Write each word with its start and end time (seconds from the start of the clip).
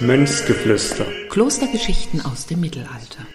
Mönchsgeflüster. 0.00 1.04
Klostergeschichten 1.30 2.20
aus 2.20 2.46
dem 2.46 2.60
Mittelalter. 2.60 3.26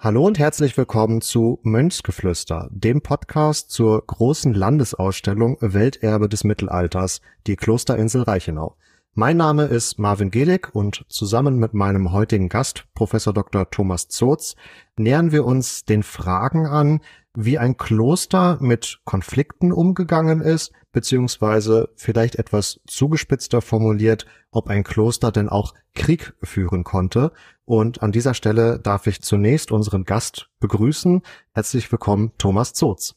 Hallo 0.00 0.26
und 0.26 0.38
herzlich 0.38 0.76
willkommen 0.76 1.20
zu 1.20 1.60
Mönchsgeflüster, 1.62 2.68
dem 2.70 3.02
Podcast 3.02 3.70
zur 3.70 4.04
großen 4.04 4.52
Landesausstellung 4.52 5.58
Welterbe 5.60 6.28
des 6.28 6.44
Mittelalters, 6.44 7.20
die 7.46 7.56
Klosterinsel 7.56 8.22
Reichenau. 8.22 8.76
Mein 9.14 9.38
Name 9.38 9.64
ist 9.64 9.98
Marvin 9.98 10.30
Gedig 10.30 10.74
und 10.74 11.06
zusammen 11.08 11.58
mit 11.58 11.72
meinem 11.72 12.12
heutigen 12.12 12.50
Gast, 12.50 12.84
Professor 12.94 13.32
Dr. 13.32 13.70
Thomas 13.70 14.08
Zotz, 14.08 14.56
nähern 14.98 15.32
wir 15.32 15.46
uns 15.46 15.86
den 15.86 16.02
Fragen 16.02 16.66
an, 16.66 17.00
wie 17.36 17.58
ein 17.58 17.76
Kloster 17.76 18.58
mit 18.60 19.00
Konflikten 19.04 19.72
umgegangen 19.72 20.40
ist, 20.40 20.72
beziehungsweise 20.92 21.90
vielleicht 21.94 22.36
etwas 22.36 22.80
zugespitzter 22.86 23.60
formuliert, 23.60 24.26
ob 24.50 24.68
ein 24.68 24.82
Kloster 24.82 25.30
denn 25.30 25.48
auch 25.48 25.74
Krieg 25.94 26.34
führen 26.42 26.82
konnte. 26.84 27.32
Und 27.64 28.02
an 28.02 28.12
dieser 28.12 28.34
Stelle 28.34 28.78
darf 28.78 29.06
ich 29.06 29.22
zunächst 29.22 29.70
unseren 29.70 30.04
Gast 30.04 30.48
begrüßen. 30.60 31.22
Herzlich 31.52 31.90
willkommen, 31.92 32.32
Thomas 32.38 32.72
Zotz. 32.72 33.14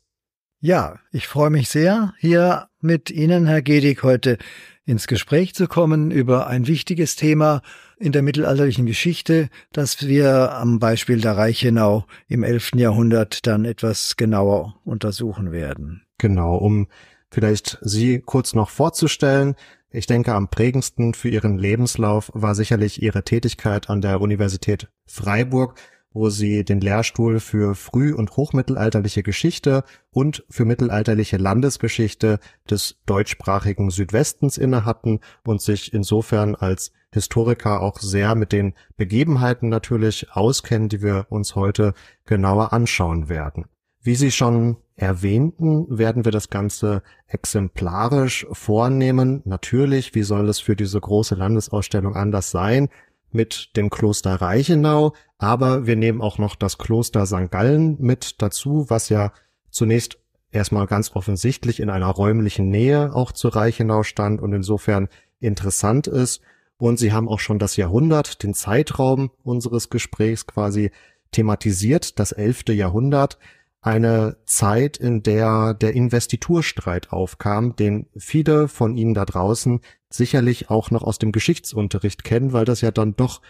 Ja, 0.61 0.99
ich 1.13 1.25
freue 1.25 1.49
mich 1.49 1.69
sehr, 1.69 2.13
hier 2.19 2.67
mit 2.81 3.09
Ihnen, 3.09 3.47
Herr 3.47 3.61
Gedig, 3.61 4.03
heute 4.03 4.37
ins 4.85 5.07
Gespräch 5.07 5.55
zu 5.55 5.67
kommen 5.67 6.11
über 6.11 6.47
ein 6.47 6.67
wichtiges 6.67 7.15
Thema 7.15 7.61
in 7.97 8.11
der 8.11 8.23
mittelalterlichen 8.23 8.85
Geschichte, 8.85 9.47
das 9.71 10.05
wir 10.05 10.51
am 10.51 10.79
Beispiel 10.79 11.21
der 11.21 11.37
Reichenau 11.37 12.03
im 12.27 12.43
11. 12.43 12.71
Jahrhundert 12.75 13.47
dann 13.47 13.63
etwas 13.63 14.17
genauer 14.17 14.75
untersuchen 14.83 15.53
werden. 15.53 16.01
Genau, 16.17 16.57
um 16.57 16.89
vielleicht 17.31 17.77
Sie 17.79 18.19
kurz 18.19 18.53
noch 18.53 18.69
vorzustellen. 18.69 19.55
Ich 19.91 20.07
denke, 20.07 20.33
am 20.33 20.49
prägendsten 20.49 21.13
für 21.13 21.29
Ihren 21.29 21.57
Lebenslauf 21.57 22.31
war 22.33 22.53
sicherlich 22.53 23.01
Ihre 23.01 23.23
Tätigkeit 23.23 23.89
an 23.89 24.01
der 24.01 24.19
Universität 24.19 24.89
Freiburg, 25.05 25.79
wo 26.11 26.29
Sie 26.29 26.63
den 26.63 26.81
Lehrstuhl 26.81 27.39
für 27.39 27.75
früh- 27.75 28.13
und 28.13 28.35
hochmittelalterliche 28.35 29.23
Geschichte 29.23 29.83
und 30.11 30.43
für 30.49 30.65
mittelalterliche 30.65 31.37
Landesgeschichte 31.37 32.39
des 32.69 32.97
deutschsprachigen 33.05 33.91
Südwestens 33.91 34.57
innehatten 34.57 35.19
und 35.45 35.61
sich 35.61 35.93
insofern 35.93 36.55
als 36.55 36.91
Historiker 37.11 37.81
auch 37.81 37.99
sehr 37.99 38.35
mit 38.35 38.51
den 38.51 38.73
Begebenheiten 38.97 39.69
natürlich 39.69 40.31
auskennen, 40.31 40.89
die 40.89 41.01
wir 41.01 41.27
uns 41.29 41.55
heute 41.55 41.93
genauer 42.25 42.73
anschauen 42.73 43.29
werden. 43.29 43.65
Wie 44.01 44.15
Sie 44.15 44.31
schon 44.31 44.77
erwähnten, 44.95 45.85
werden 45.89 46.23
wir 46.23 46.31
das 46.31 46.49
Ganze 46.49 47.03
exemplarisch 47.27 48.47
vornehmen. 48.51 49.41
Natürlich, 49.45 50.15
wie 50.15 50.23
soll 50.23 50.47
es 50.49 50.59
für 50.59 50.75
diese 50.75 50.99
große 51.01 51.35
Landesausstellung 51.35 52.15
anders 52.15 52.51
sein? 52.51 52.89
Mit 53.31 53.75
dem 53.75 53.89
Kloster 53.89 54.35
Reichenau, 54.35 55.13
aber 55.37 55.85
wir 55.85 55.95
nehmen 55.95 56.21
auch 56.21 56.37
noch 56.37 56.55
das 56.55 56.77
Kloster 56.77 57.25
St. 57.25 57.51
Gallen 57.51 57.97
mit 57.99 58.41
dazu, 58.41 58.85
was 58.89 59.09
ja 59.09 59.31
zunächst 59.69 60.17
erstmal 60.51 60.87
ganz 60.87 61.15
offensichtlich 61.15 61.79
in 61.79 61.89
einer 61.89 62.07
räumlichen 62.07 62.69
Nähe 62.69 63.13
auch 63.13 63.31
zu 63.31 63.49
Reichenau 63.49 64.03
stand 64.03 64.41
und 64.41 64.53
insofern 64.53 65.09
interessant 65.39 66.07
ist. 66.07 66.41
Und 66.77 66.97
Sie 66.97 67.11
haben 67.11 67.27
auch 67.27 67.39
schon 67.39 67.59
das 67.59 67.75
Jahrhundert, 67.75 68.41
den 68.41 68.53
Zeitraum 68.53 69.31
unseres 69.43 69.89
Gesprächs 69.89 70.47
quasi 70.47 70.91
thematisiert, 71.31 72.19
das 72.19 72.31
elfte 72.31 72.73
Jahrhundert 72.73 73.37
eine 73.81 74.37
Zeit, 74.45 74.97
in 74.97 75.23
der 75.23 75.73
der 75.73 75.93
Investiturstreit 75.93 77.11
aufkam, 77.11 77.75
den 77.75 78.07
viele 78.17 78.67
von 78.67 78.97
Ihnen 78.97 79.13
da 79.13 79.25
draußen 79.25 79.81
sicherlich 80.09 80.69
auch 80.69 80.91
noch 80.91 81.03
aus 81.03 81.19
dem 81.19 81.31
Geschichtsunterricht 81.31 82.23
kennen, 82.23 82.51
weil 82.51 82.65
das 82.65 82.81
ja 82.81 82.91
dann 82.91 83.15
doch 83.15 83.41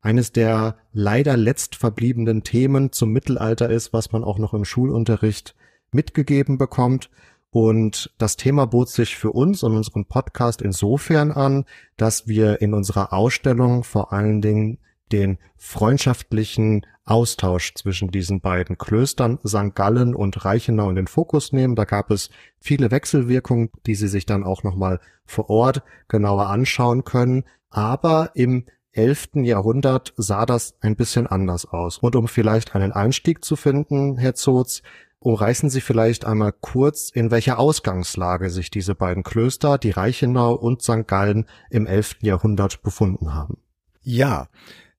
eines 0.00 0.32
der 0.32 0.76
leider 0.92 1.36
letzt 1.36 1.74
verbliebenen 1.76 2.44
Themen 2.44 2.92
zum 2.92 3.10
Mittelalter 3.10 3.68
ist, 3.70 3.92
was 3.92 4.12
man 4.12 4.24
auch 4.24 4.38
noch 4.38 4.54
im 4.54 4.64
Schulunterricht 4.64 5.54
mitgegeben 5.90 6.58
bekommt. 6.58 7.10
Und 7.50 8.12
das 8.18 8.36
Thema 8.36 8.66
bot 8.66 8.90
sich 8.90 9.16
für 9.16 9.32
uns 9.32 9.62
und 9.62 9.74
unseren 9.74 10.04
Podcast 10.04 10.60
insofern 10.60 11.32
an, 11.32 11.64
dass 11.96 12.28
wir 12.28 12.60
in 12.60 12.74
unserer 12.74 13.12
Ausstellung 13.12 13.84
vor 13.84 14.12
allen 14.12 14.42
Dingen 14.42 14.78
den 15.12 15.38
freundschaftlichen 15.56 16.84
Austausch 17.08 17.74
zwischen 17.74 18.10
diesen 18.10 18.40
beiden 18.40 18.76
Klöstern 18.78 19.38
St. 19.46 19.74
Gallen 19.74 20.14
und 20.14 20.44
Reichenau 20.44 20.90
in 20.90 20.96
den 20.96 21.06
Fokus 21.06 21.52
nehmen. 21.52 21.74
Da 21.74 21.84
gab 21.84 22.10
es 22.10 22.30
viele 22.60 22.90
Wechselwirkungen, 22.90 23.70
die 23.86 23.94
Sie 23.94 24.08
sich 24.08 24.26
dann 24.26 24.44
auch 24.44 24.62
nochmal 24.62 25.00
vor 25.24 25.48
Ort 25.50 25.82
genauer 26.08 26.48
anschauen 26.48 27.04
können. 27.04 27.44
Aber 27.70 28.30
im 28.34 28.66
11. 28.92 29.28
Jahrhundert 29.44 30.12
sah 30.16 30.44
das 30.44 30.74
ein 30.80 30.96
bisschen 30.96 31.26
anders 31.26 31.66
aus. 31.66 31.98
Und 31.98 32.16
um 32.16 32.28
vielleicht 32.28 32.74
einen 32.74 32.92
Einstieg 32.92 33.44
zu 33.44 33.56
finden, 33.56 34.18
Herr 34.18 34.34
Zotz, 34.34 34.82
umreißen 35.20 35.70
Sie 35.70 35.80
vielleicht 35.80 36.24
einmal 36.24 36.52
kurz, 36.52 37.10
in 37.10 37.30
welcher 37.30 37.58
Ausgangslage 37.58 38.50
sich 38.50 38.70
diese 38.70 38.94
beiden 38.94 39.22
Klöster, 39.22 39.78
die 39.78 39.90
Reichenau 39.90 40.54
und 40.54 40.82
St. 40.82 41.06
Gallen, 41.06 41.46
im 41.70 41.86
11. 41.86 42.16
Jahrhundert 42.22 42.82
befunden 42.82 43.34
haben. 43.34 43.58
Ja, 44.02 44.48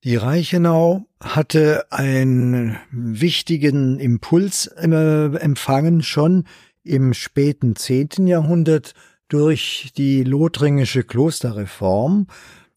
die 0.03 0.15
Reichenau 0.15 1.05
hatte 1.19 1.91
einen 1.91 2.77
wichtigen 2.91 3.99
Impuls 3.99 4.67
äh, 4.67 4.85
empfangen 4.85 6.03
schon 6.03 6.45
im 6.83 7.13
späten 7.13 7.75
zehnten 7.75 8.25
Jahrhundert 8.25 8.93
durch 9.27 9.91
die 9.97 10.23
lothringische 10.23 11.03
Klosterreform 11.03 12.27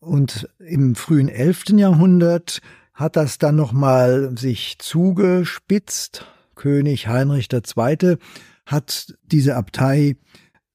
und 0.00 0.48
im 0.58 0.96
frühen 0.96 1.28
elften 1.28 1.78
Jahrhundert 1.78 2.60
hat 2.92 3.16
das 3.16 3.38
dann 3.38 3.56
nochmal 3.56 4.36
sich 4.36 4.78
zugespitzt. 4.78 6.26
König 6.56 7.08
Heinrich 7.08 7.48
II. 7.52 8.16
hat 8.66 9.14
diese 9.22 9.56
Abtei 9.56 10.16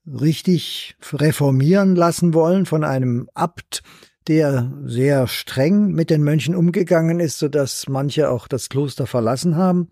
richtig 0.06 0.96
reformieren 1.14 1.96
lassen 1.96 2.34
wollen 2.34 2.66
von 2.66 2.84
einem 2.84 3.30
Abt, 3.34 3.84
der 4.28 4.72
sehr 4.86 5.28
streng 5.28 5.92
mit 5.92 6.10
den 6.10 6.24
Mönchen 6.24 6.56
umgegangen 6.56 7.20
ist, 7.20 7.40
so 7.40 7.48
dass 7.48 7.88
manche 7.88 8.30
auch 8.30 8.48
das 8.48 8.70
Kloster 8.70 9.08
verlassen 9.08 9.56
haben. 9.56 9.90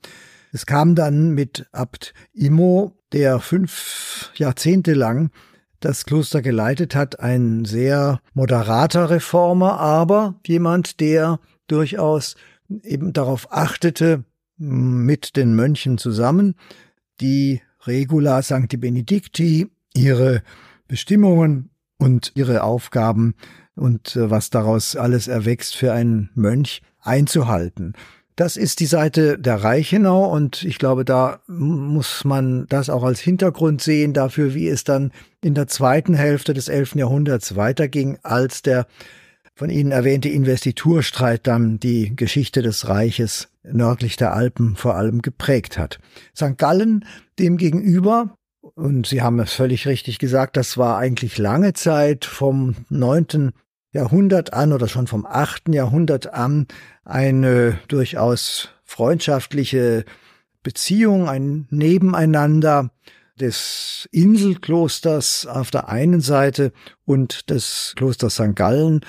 Es 0.52 0.66
kam 0.66 0.96
dann 0.96 1.32
mit 1.32 1.68
Abt 1.72 2.14
Immo, 2.34 2.94
der 3.12 3.40
fünf 3.40 4.32
Jahrzehnte 4.36 4.94
lang 4.94 5.32
das 5.80 6.06
Kloster 6.06 6.42
geleitet 6.42 6.96
hat, 6.96 7.20
ein 7.20 7.66
sehr 7.66 8.20
moderater 8.34 9.10
Reformer, 9.10 9.80
aber 9.80 10.36
jemand, 10.46 11.00
der 11.00 11.40
durchaus 11.68 12.36
eben 12.84 13.14
darauf 13.14 13.52
achtete, 13.52 14.24
mit 14.58 15.36
den 15.36 15.56
Mönchen 15.56 15.98
zusammen, 15.98 16.56
die 17.20 17.62
Regula 17.86 18.42
Sancti 18.42 18.78
Benedicti, 18.78 19.70
ihre 19.94 20.42
Bestimmungen 20.88 21.70
und 21.98 22.32
ihre 22.36 22.64
Aufgaben 22.64 23.36
und 23.76 24.16
äh, 24.16 24.30
was 24.30 24.50
daraus 24.50 24.96
alles 24.96 25.28
erwächst 25.28 25.76
für 25.76 25.94
einen 25.94 26.30
Mönch 26.36 26.82
einzuhalten. 27.02 27.94
Das 28.36 28.58
ist 28.58 28.82
die 28.82 28.86
Seite 28.86 29.40
der 29.40 29.64
Reichenau 29.64 30.26
und 30.30 30.64
ich 30.64 30.78
glaube, 30.78 31.06
da 31.06 31.40
muss 31.48 32.26
man 32.26 32.66
das 32.68 32.90
auch 32.90 33.04
als 33.04 33.22
Hintergrund 33.22 33.82
sehen 33.82 34.12
dafür, 34.12 34.54
wie 34.54 34.68
es 34.68 34.84
dann 34.84 35.12
in 35.42 35.54
der 35.54 35.68
zweiten 35.68 36.16
Hälfte 36.16 36.54
des 36.54 36.68
11. 36.68 36.96
Jahrhunderts 36.96 37.56
weiterging, 37.56 38.18
als 38.24 38.62
der 38.62 38.88
von 39.54 39.70
Ihnen 39.70 39.92
erwähnte 39.92 40.28
Investiturstreit 40.28 41.48
dann 41.48 41.80
die 41.80 42.14
Geschichte 42.14 42.62
des 42.62 42.90
Reiches 42.90 43.48
nördlich 43.64 44.18
der 44.18 44.34
Alpen 44.34 44.76
vor 44.76 44.96
allem 44.96 45.22
geprägt 45.22 45.78
hat. 45.78 46.00
St. 46.36 46.58
Gallen 46.58 47.06
demgegenüber 47.40 48.36
und 48.62 49.08
Sie 49.08 49.22
haben 49.22 49.40
es 49.40 49.54
völlig 49.54 49.88
richtig 49.88 50.20
gesagt, 50.20 50.58
das 50.58 50.78
war 50.78 50.98
eigentlich 50.98 51.38
lange 51.38 51.72
Zeit 51.72 52.26
vom 52.26 52.76
neunten 52.90 53.54
Jahrhundert 53.96 54.52
an 54.52 54.74
oder 54.74 54.90
schon 54.90 55.08
vom 55.08 55.26
achten 55.26 55.72
Jahrhundert 55.72 56.34
an 56.34 56.68
eine 57.06 57.80
durchaus 57.88 58.70
freundschaftliche 58.84 60.04
Beziehung, 60.64 61.30
ein 61.30 61.68
Nebeneinander 61.70 62.92
des 63.40 64.10
Inselklosters 64.12 65.46
auf 65.46 65.72
der 65.72 65.88
einen 65.88 66.20
Seite 66.20 66.74
und 67.06 67.50
des 67.50 67.94
Klosters 67.96 68.36
St. 68.36 68.54
Gallen 68.54 69.00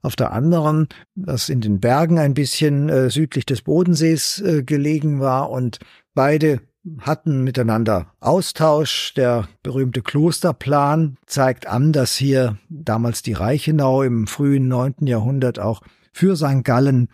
auf 0.00 0.14
der 0.14 0.30
anderen, 0.32 0.88
das 1.16 1.48
in 1.48 1.60
den 1.60 1.80
Bergen 1.80 2.20
ein 2.20 2.34
bisschen 2.34 2.88
äh, 2.88 3.10
südlich 3.10 3.46
des 3.46 3.62
Bodensees 3.62 4.40
äh, 4.40 4.62
gelegen 4.62 5.18
war 5.18 5.50
und 5.50 5.80
beide 6.14 6.60
hatten 7.00 7.44
miteinander 7.44 8.12
Austausch. 8.20 9.14
Der 9.14 9.48
berühmte 9.62 10.02
Klosterplan 10.02 11.16
zeigt 11.26 11.66
an, 11.66 11.92
dass 11.92 12.16
hier 12.16 12.58
damals 12.68 13.22
die 13.22 13.32
Reichenau 13.32 14.02
im 14.02 14.26
frühen 14.26 14.68
neunten 14.68 15.06
Jahrhundert 15.06 15.58
auch 15.58 15.82
für 16.12 16.36
St. 16.36 16.64
Gallen 16.64 17.08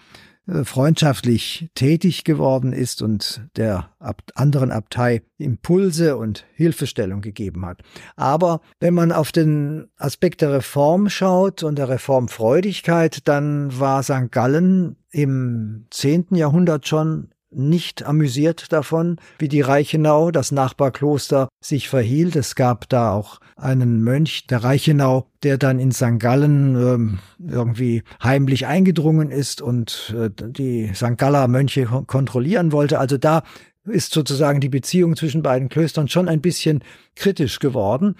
äh, 0.46 0.64
freundschaftlich 0.64 1.70
tätig 1.74 2.24
geworden 2.24 2.72
ist 2.72 3.02
und 3.02 3.42
der 3.56 3.90
anderen 4.34 4.72
Abtei 4.72 5.22
Impulse 5.38 6.16
und 6.16 6.44
Hilfestellung 6.54 7.20
gegeben 7.20 7.64
hat. 7.64 7.82
Aber 8.16 8.60
wenn 8.80 8.94
man 8.94 9.12
auf 9.12 9.32
den 9.32 9.88
Aspekt 9.96 10.40
der 10.40 10.52
Reform 10.52 11.08
schaut 11.08 11.62
und 11.62 11.76
der 11.76 11.88
Reformfreudigkeit, 11.88 13.26
dann 13.28 13.78
war 13.78 14.02
St. 14.02 14.30
Gallen 14.30 14.96
im 15.10 15.86
zehnten 15.90 16.34
Jahrhundert 16.36 16.88
schon 16.88 17.28
nicht 17.54 18.04
amüsiert 18.04 18.72
davon, 18.72 19.16
wie 19.38 19.48
die 19.48 19.60
Reichenau, 19.60 20.30
das 20.30 20.52
Nachbarkloster, 20.52 21.48
sich 21.62 21.88
verhielt. 21.88 22.36
Es 22.36 22.54
gab 22.54 22.88
da 22.88 23.12
auch 23.12 23.40
einen 23.56 24.02
Mönch 24.02 24.46
der 24.46 24.64
Reichenau, 24.64 25.26
der 25.42 25.58
dann 25.58 25.78
in 25.78 25.92
St. 25.92 26.18
Gallen 26.18 26.74
ähm, 26.76 27.18
irgendwie 27.38 28.02
heimlich 28.22 28.66
eingedrungen 28.66 29.30
ist 29.30 29.62
und 29.62 30.14
äh, 30.16 30.30
die 30.34 30.92
St. 30.94 31.18
Galler 31.18 31.48
Mönche 31.48 31.86
kontrollieren 32.06 32.72
wollte. 32.72 32.98
Also 32.98 33.18
da 33.18 33.42
ist 33.84 34.12
sozusagen 34.12 34.60
die 34.60 34.68
Beziehung 34.68 35.16
zwischen 35.16 35.42
beiden 35.42 35.68
Klöstern 35.68 36.08
schon 36.08 36.28
ein 36.28 36.40
bisschen 36.40 36.84
kritisch 37.16 37.58
geworden. 37.58 38.16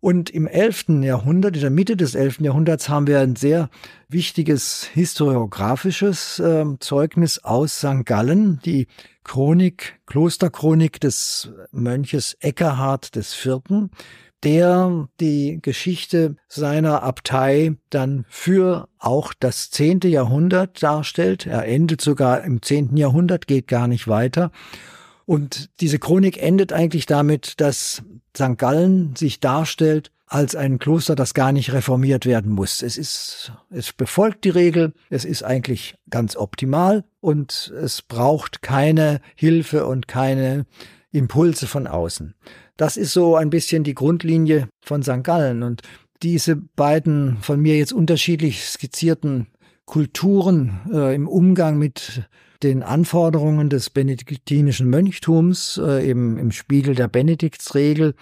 Und 0.00 0.30
im 0.30 0.46
11. 0.46 1.02
Jahrhundert, 1.02 1.56
in 1.56 1.62
der 1.62 1.70
Mitte 1.70 1.96
des 1.96 2.14
11. 2.14 2.40
Jahrhunderts, 2.40 2.88
haben 2.88 3.06
wir 3.06 3.18
ein 3.20 3.34
sehr 3.34 3.68
wichtiges 4.08 4.84
historiografisches 4.84 6.38
äh, 6.38 6.64
Zeugnis 6.78 7.38
aus 7.42 7.78
St. 7.78 8.04
Gallen, 8.04 8.60
die 8.64 8.86
Chronik, 9.24 9.98
Klosterchronik 10.06 11.00
des 11.00 11.50
Mönches 11.72 12.36
Eckerhard 12.40 13.10
Vierten, 13.34 13.90
der 14.44 15.08
die 15.20 15.58
Geschichte 15.60 16.36
seiner 16.46 17.02
Abtei 17.02 17.74
dann 17.90 18.24
für 18.28 18.88
auch 18.98 19.34
das 19.38 19.70
zehnte 19.70 20.06
Jahrhundert 20.08 20.82
darstellt. 20.82 21.46
Er 21.46 21.66
endet 21.66 22.00
sogar 22.00 22.44
im 22.44 22.62
zehnten 22.62 22.96
Jahrhundert, 22.96 23.48
geht 23.48 23.66
gar 23.66 23.88
nicht 23.88 24.06
weiter. 24.06 24.52
Und 25.28 25.68
diese 25.80 25.98
Chronik 25.98 26.42
endet 26.42 26.72
eigentlich 26.72 27.04
damit, 27.04 27.60
dass 27.60 28.02
St. 28.34 28.56
Gallen 28.56 29.14
sich 29.14 29.40
darstellt 29.40 30.10
als 30.26 30.56
ein 30.56 30.78
Kloster, 30.78 31.14
das 31.16 31.34
gar 31.34 31.52
nicht 31.52 31.74
reformiert 31.74 32.24
werden 32.24 32.50
muss. 32.50 32.80
Es 32.80 32.96
ist, 32.96 33.52
es 33.68 33.92
befolgt 33.92 34.44
die 34.44 34.48
Regel, 34.48 34.94
es 35.10 35.26
ist 35.26 35.42
eigentlich 35.42 35.96
ganz 36.08 36.34
optimal 36.34 37.04
und 37.20 37.74
es 37.78 38.00
braucht 38.00 38.62
keine 38.62 39.20
Hilfe 39.34 39.84
und 39.84 40.08
keine 40.08 40.64
Impulse 41.12 41.66
von 41.66 41.86
außen. 41.86 42.34
Das 42.78 42.96
ist 42.96 43.12
so 43.12 43.36
ein 43.36 43.50
bisschen 43.50 43.84
die 43.84 43.94
Grundlinie 43.94 44.70
von 44.80 45.02
St. 45.02 45.24
Gallen 45.24 45.62
und 45.62 45.82
diese 46.22 46.56
beiden 46.56 47.36
von 47.42 47.60
mir 47.60 47.76
jetzt 47.76 47.92
unterschiedlich 47.92 48.64
skizzierten 48.64 49.48
Kulturen 49.84 50.80
äh, 50.90 51.14
im 51.14 51.28
Umgang 51.28 51.76
mit 51.76 52.22
den 52.62 52.82
Anforderungen 52.82 53.70
des 53.70 53.90
benediktinischen 53.90 54.88
Mönchtums, 54.88 55.80
äh, 55.82 56.08
eben 56.08 56.38
im 56.38 56.50
Spiegel 56.50 56.94
der 56.94 57.08
Benediktsregel. 57.08 58.14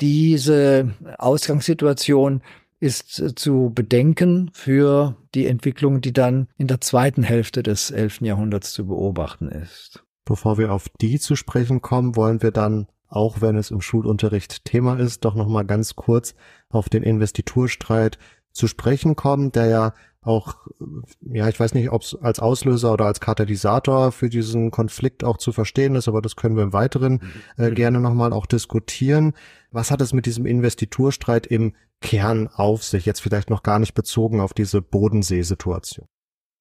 Diese 0.00 0.94
Ausgangssituation 1.18 2.42
ist 2.80 3.20
äh, 3.20 3.34
zu 3.34 3.70
bedenken 3.74 4.50
für 4.52 5.16
die 5.34 5.46
Entwicklung, 5.46 6.00
die 6.00 6.12
dann 6.12 6.48
in 6.56 6.66
der 6.66 6.80
zweiten 6.80 7.22
Hälfte 7.22 7.62
des 7.62 7.90
11. 7.90 8.22
Jahrhunderts 8.22 8.72
zu 8.72 8.86
beobachten 8.86 9.48
ist. 9.48 10.02
Bevor 10.24 10.58
wir 10.58 10.72
auf 10.72 10.88
die 11.00 11.18
zu 11.18 11.36
sprechen 11.36 11.82
kommen, 11.82 12.16
wollen 12.16 12.42
wir 12.42 12.50
dann, 12.50 12.86
auch 13.08 13.40
wenn 13.40 13.56
es 13.56 13.70
im 13.70 13.80
Schulunterricht 13.80 14.64
Thema 14.64 14.98
ist, 14.98 15.24
doch 15.24 15.34
nochmal 15.34 15.64
ganz 15.64 15.96
kurz 15.96 16.34
auf 16.68 16.88
den 16.88 17.02
Investiturstreit 17.02 18.18
zu 18.52 18.66
sprechen 18.66 19.16
kommen, 19.16 19.52
der 19.52 19.66
ja 19.66 19.94
auch, 20.22 20.56
ja, 21.22 21.48
ich 21.48 21.58
weiß 21.58 21.72
nicht, 21.74 21.90
ob 21.90 22.02
es 22.02 22.14
als 22.14 22.40
Auslöser 22.40 22.92
oder 22.92 23.06
als 23.06 23.20
Katalysator 23.20 24.12
für 24.12 24.28
diesen 24.28 24.70
Konflikt 24.70 25.24
auch 25.24 25.38
zu 25.38 25.52
verstehen 25.52 25.94
ist, 25.94 26.08
aber 26.08 26.20
das 26.20 26.36
können 26.36 26.56
wir 26.56 26.62
im 26.62 26.72
Weiteren 26.72 27.20
äh, 27.56 27.70
mhm. 27.70 27.74
gerne 27.74 28.00
nochmal 28.00 28.32
auch 28.32 28.46
diskutieren. 28.46 29.32
Was 29.70 29.90
hat 29.90 30.00
es 30.02 30.12
mit 30.12 30.26
diesem 30.26 30.44
Investiturstreit 30.44 31.46
im 31.46 31.74
Kern 32.02 32.48
auf 32.48 32.84
sich, 32.84 33.06
jetzt 33.06 33.20
vielleicht 33.20 33.50
noch 33.50 33.62
gar 33.62 33.78
nicht 33.78 33.94
bezogen 33.94 34.40
auf 34.40 34.52
diese 34.52 34.82
Bodenseesituation? 34.82 36.06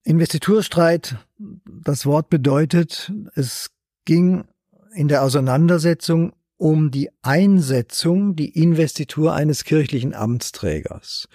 Investiturstreit, 0.03 1.18
das 1.38 2.06
Wort 2.06 2.30
bedeutet, 2.30 3.12
es 3.35 3.71
ging 4.06 4.45
in 4.94 5.09
der 5.09 5.24
Auseinandersetzung 5.24 6.33
um 6.56 6.92
die 6.92 7.09
Einsetzung, 7.21 8.35
die 8.35 8.50
Investitur 8.50 9.33
eines 9.33 9.65
kirchlichen 9.65 10.13
Amtsträgers 10.13 11.27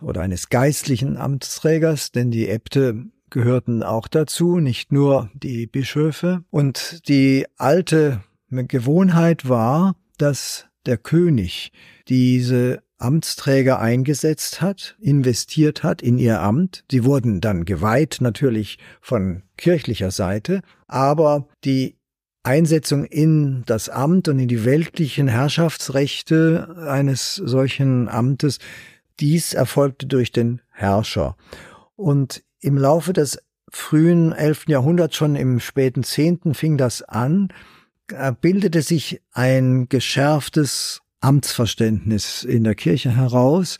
oder 0.00 0.22
eines 0.22 0.48
geistlichen 0.48 1.16
Amtsträgers, 1.16 2.12
denn 2.12 2.30
die 2.30 2.48
Äbte 2.48 3.06
gehörten 3.30 3.82
auch 3.82 4.08
dazu, 4.08 4.58
nicht 4.58 4.92
nur 4.92 5.30
die 5.34 5.66
Bischöfe. 5.66 6.44
Und 6.50 7.08
die 7.08 7.46
alte 7.56 8.22
Gewohnheit 8.50 9.48
war, 9.48 9.96
dass 10.18 10.66
der 10.86 10.96
König 10.96 11.72
diese 12.08 12.82
Amtsträger 12.98 13.78
eingesetzt 13.78 14.62
hat, 14.62 14.96
investiert 15.00 15.82
hat 15.82 16.00
in 16.00 16.18
ihr 16.18 16.40
Amt. 16.40 16.84
Sie 16.90 17.04
wurden 17.04 17.40
dann 17.40 17.64
geweiht, 17.64 18.18
natürlich 18.20 18.78
von 19.00 19.42
kirchlicher 19.56 20.10
Seite, 20.10 20.62
aber 20.86 21.48
die 21.64 21.96
Einsetzung 22.42 23.04
in 23.04 23.64
das 23.66 23.88
Amt 23.88 24.28
und 24.28 24.38
in 24.38 24.48
die 24.48 24.64
weltlichen 24.64 25.26
Herrschaftsrechte 25.28 26.86
eines 26.88 27.34
solchen 27.34 28.08
Amtes 28.08 28.60
dies 29.20 29.54
erfolgte 29.54 30.06
durch 30.06 30.32
den 30.32 30.60
Herrscher. 30.70 31.36
Und 31.94 32.42
im 32.60 32.76
Laufe 32.76 33.12
des 33.12 33.38
frühen 33.70 34.32
11. 34.32 34.66
Jahrhunderts, 34.68 35.16
schon 35.16 35.36
im 35.36 35.60
späten 35.60 36.02
10. 36.02 36.54
fing 36.54 36.76
das 36.76 37.02
an, 37.02 37.48
bildete 38.40 38.82
sich 38.82 39.22
ein 39.32 39.88
geschärftes 39.88 41.02
Amtsverständnis 41.20 42.44
in 42.44 42.64
der 42.64 42.74
Kirche 42.74 43.10
heraus 43.10 43.78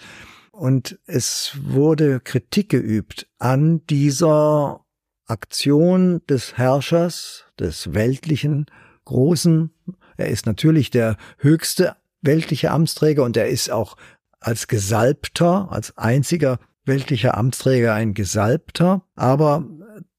und 0.51 0.99
es 1.07 1.53
wurde 1.63 2.21
Kritik 2.21 2.71
geübt 2.71 3.29
an 3.39 3.87
dieser 3.87 4.85
Aktion 5.27 6.23
des 6.29 6.57
Herrschers, 6.57 7.45
des 7.59 7.95
weltlichen 7.95 8.67
Großen. 9.05 9.71
Er 10.17 10.29
ist 10.29 10.47
natürlich 10.47 10.91
der 10.91 11.17
höchste 11.39 11.97
weltliche 12.23 12.71
Amtsträger 12.71 13.23
und 13.23 13.37
er 13.37 13.49
ist 13.49 13.71
auch 13.71 13.97
als 14.41 14.69
Gesalbter, 14.69 15.71
als 15.71 15.97
einziger 15.97 16.59
weltlicher 16.85 17.37
Amtsträger 17.37 17.95
ein 17.95 18.15
Gesalbter, 18.15 19.03
aber 19.15 19.65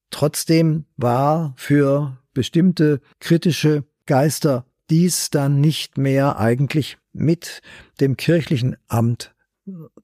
trotzdem 0.09 0.85
war 0.97 1.53
für 1.57 2.17
bestimmte 2.33 3.01
kritische 3.19 3.83
Geister 4.05 4.65
dies 4.89 5.29
dann 5.29 5.59
nicht 5.59 5.97
mehr 5.97 6.39
eigentlich 6.39 6.97
mit 7.13 7.61
dem 7.99 8.15
kirchlichen 8.15 8.77
Amt 8.87 9.33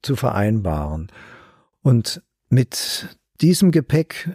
zu 0.02 0.16
vereinbaren. 0.16 1.12
Und 1.82 2.22
mit 2.50 3.18
diesem 3.42 3.72
Gepäck 3.72 4.30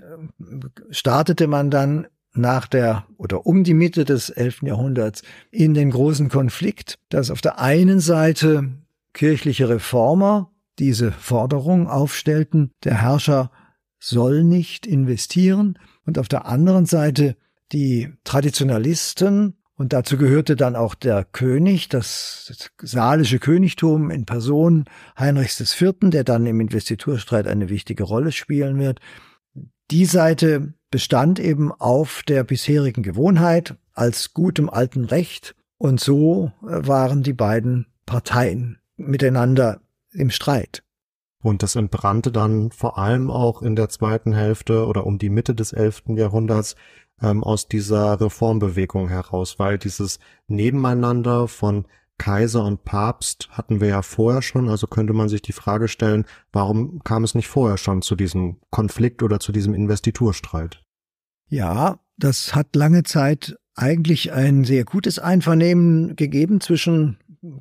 startete 0.91 1.47
man 1.47 1.71
dann 1.71 2.07
nach 2.35 2.67
der 2.67 3.07
oder 3.17 3.47
um 3.47 3.65
die 3.65 3.75
Mitte 3.75 4.05
des 4.05 4.31
11. 4.31 4.63
Jahrhunderts 4.63 5.23
in 5.51 5.75
den 5.75 5.91
großen 5.91 6.29
Konflikt, 6.29 6.99
dass 7.09 7.31
auf 7.31 7.41
der 7.41 7.59
einen 7.59 8.01
Seite 8.01 8.71
kirchliche 9.19 9.69
Reformer 9.69 10.53
diese 10.79 11.11
Forderung 11.11 11.89
aufstellten, 11.89 12.71
der 12.85 13.03
Herrscher 13.03 13.51
soll 13.99 14.45
nicht 14.45 14.87
investieren 14.87 15.77
und 16.07 16.21
auf 16.21 16.29
der 16.29 16.47
anderen 16.47 16.87
Seite 16.87 17.37
die 17.73 18.13
Traditionalisten 18.23 19.59
und 19.75 19.93
dazu 19.93 20.19
gehörte 20.19 20.55
dann 20.55 20.77
auch 20.77 20.95
der 20.95 21.25
König, 21.25 21.89
das 21.89 22.71
saalische 22.81 23.41
Königtum 23.41 24.13
in 24.13 24.25
Person 24.25 24.85
Heinrichs 25.19 25.61
IV., 25.61 25.95
der 26.03 26.23
dann 26.23 26.47
im 26.47 26.61
Investiturstreit 26.61 27.49
eine 27.49 27.69
wichtige 27.69 28.05
Rolle 28.05 28.31
spielen 28.31 28.79
wird. 28.79 29.01
Die 29.91 30.05
Seite 30.05 30.75
bestand 30.93 31.41
eben 31.41 31.73
auf 31.73 32.23
der 32.23 32.45
bisherigen 32.45 33.03
Gewohnheit 33.03 33.75
als 33.95 34.33
gutem 34.33 34.71
alten 34.71 35.05
Recht 35.05 35.57
und 35.77 35.99
so 35.99 36.53
waren 36.61 37.25
die 37.25 37.33
beiden 37.33 37.87
Parteien 38.07 38.79
miteinander 38.99 39.81
im 40.13 40.31
Streit. 40.31 40.83
Und 41.41 41.63
das 41.63 41.77
entbrannte 41.77 42.33
dann 42.33 42.71
vor 42.73 42.99
allem 42.99 43.31
auch 43.31 43.63
in 43.63 43.77
der 43.77 43.89
zweiten 43.89 44.35
Hälfte 44.35 44.87
oder 44.87 45.07
um 45.07 45.19
die 45.19 45.31
Mitte 45.31 45.55
des 45.55 45.73
11. 45.73 46.05
Jahrhunderts 46.17 46.75
ähm, 47.23 47.45
aus 47.45 47.69
dieser 47.69 48.21
Reformbewegung 48.21 49.09
heraus, 49.09 49.59
weil 49.59 49.79
dieses 49.79 50.19
Nebeneinander 50.49 51.49
von 51.49 51.87
Kaiser 52.19 52.65
und 52.65 52.85
Papst 52.85 53.49
hatten 53.53 53.81
wir 53.81 53.89
ja 53.89 54.03
vorher 54.03 54.43
schon, 54.43 54.69
also 54.69 54.89
könnte 54.89 55.13
man 55.13 55.29
sich 55.29 55.41
die 55.41 55.53
Frage 55.53 55.87
stellen, 55.87 56.27
warum 56.53 56.99
kam 57.05 57.23
es 57.23 57.37
nicht 57.37 57.47
vorher 57.47 57.79
schon 57.79 58.03
zu 58.03 58.17
diesem 58.17 58.57
Konflikt 58.71 59.23
oder 59.23 59.39
zu 59.39 59.53
diesem 59.53 59.73
Investiturstreit? 59.73 60.83
Ja, 61.49 62.01
das 62.17 62.57
hat 62.57 62.75
lange 62.75 63.05
Zeit 63.05 63.57
eigentlich 63.77 64.33
ein 64.33 64.65
sehr 64.65 64.85
gutes 64.85 65.21
Einvernehmen 65.21 66.17
gegeben 66.17 66.61
zwischen 66.61 67.19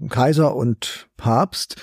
Kaiser 0.09 0.55
und 0.55 1.07
Papst. 1.17 1.75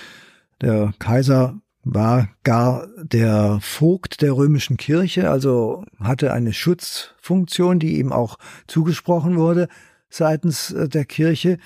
Der 0.60 0.92
Kaiser 0.98 1.60
war 1.84 2.28
gar 2.42 2.88
der 3.02 3.58
Vogt 3.60 4.22
der 4.22 4.32
römischen 4.36 4.76
Kirche, 4.76 5.30
also 5.30 5.84
hatte 6.00 6.32
eine 6.32 6.52
Schutzfunktion, 6.52 7.78
die 7.78 7.98
ihm 7.98 8.12
auch 8.12 8.38
zugesprochen 8.66 9.36
wurde 9.36 9.68
seitens 10.08 10.70
äh, 10.70 10.88
der 10.88 11.04
Kirche. 11.04 11.58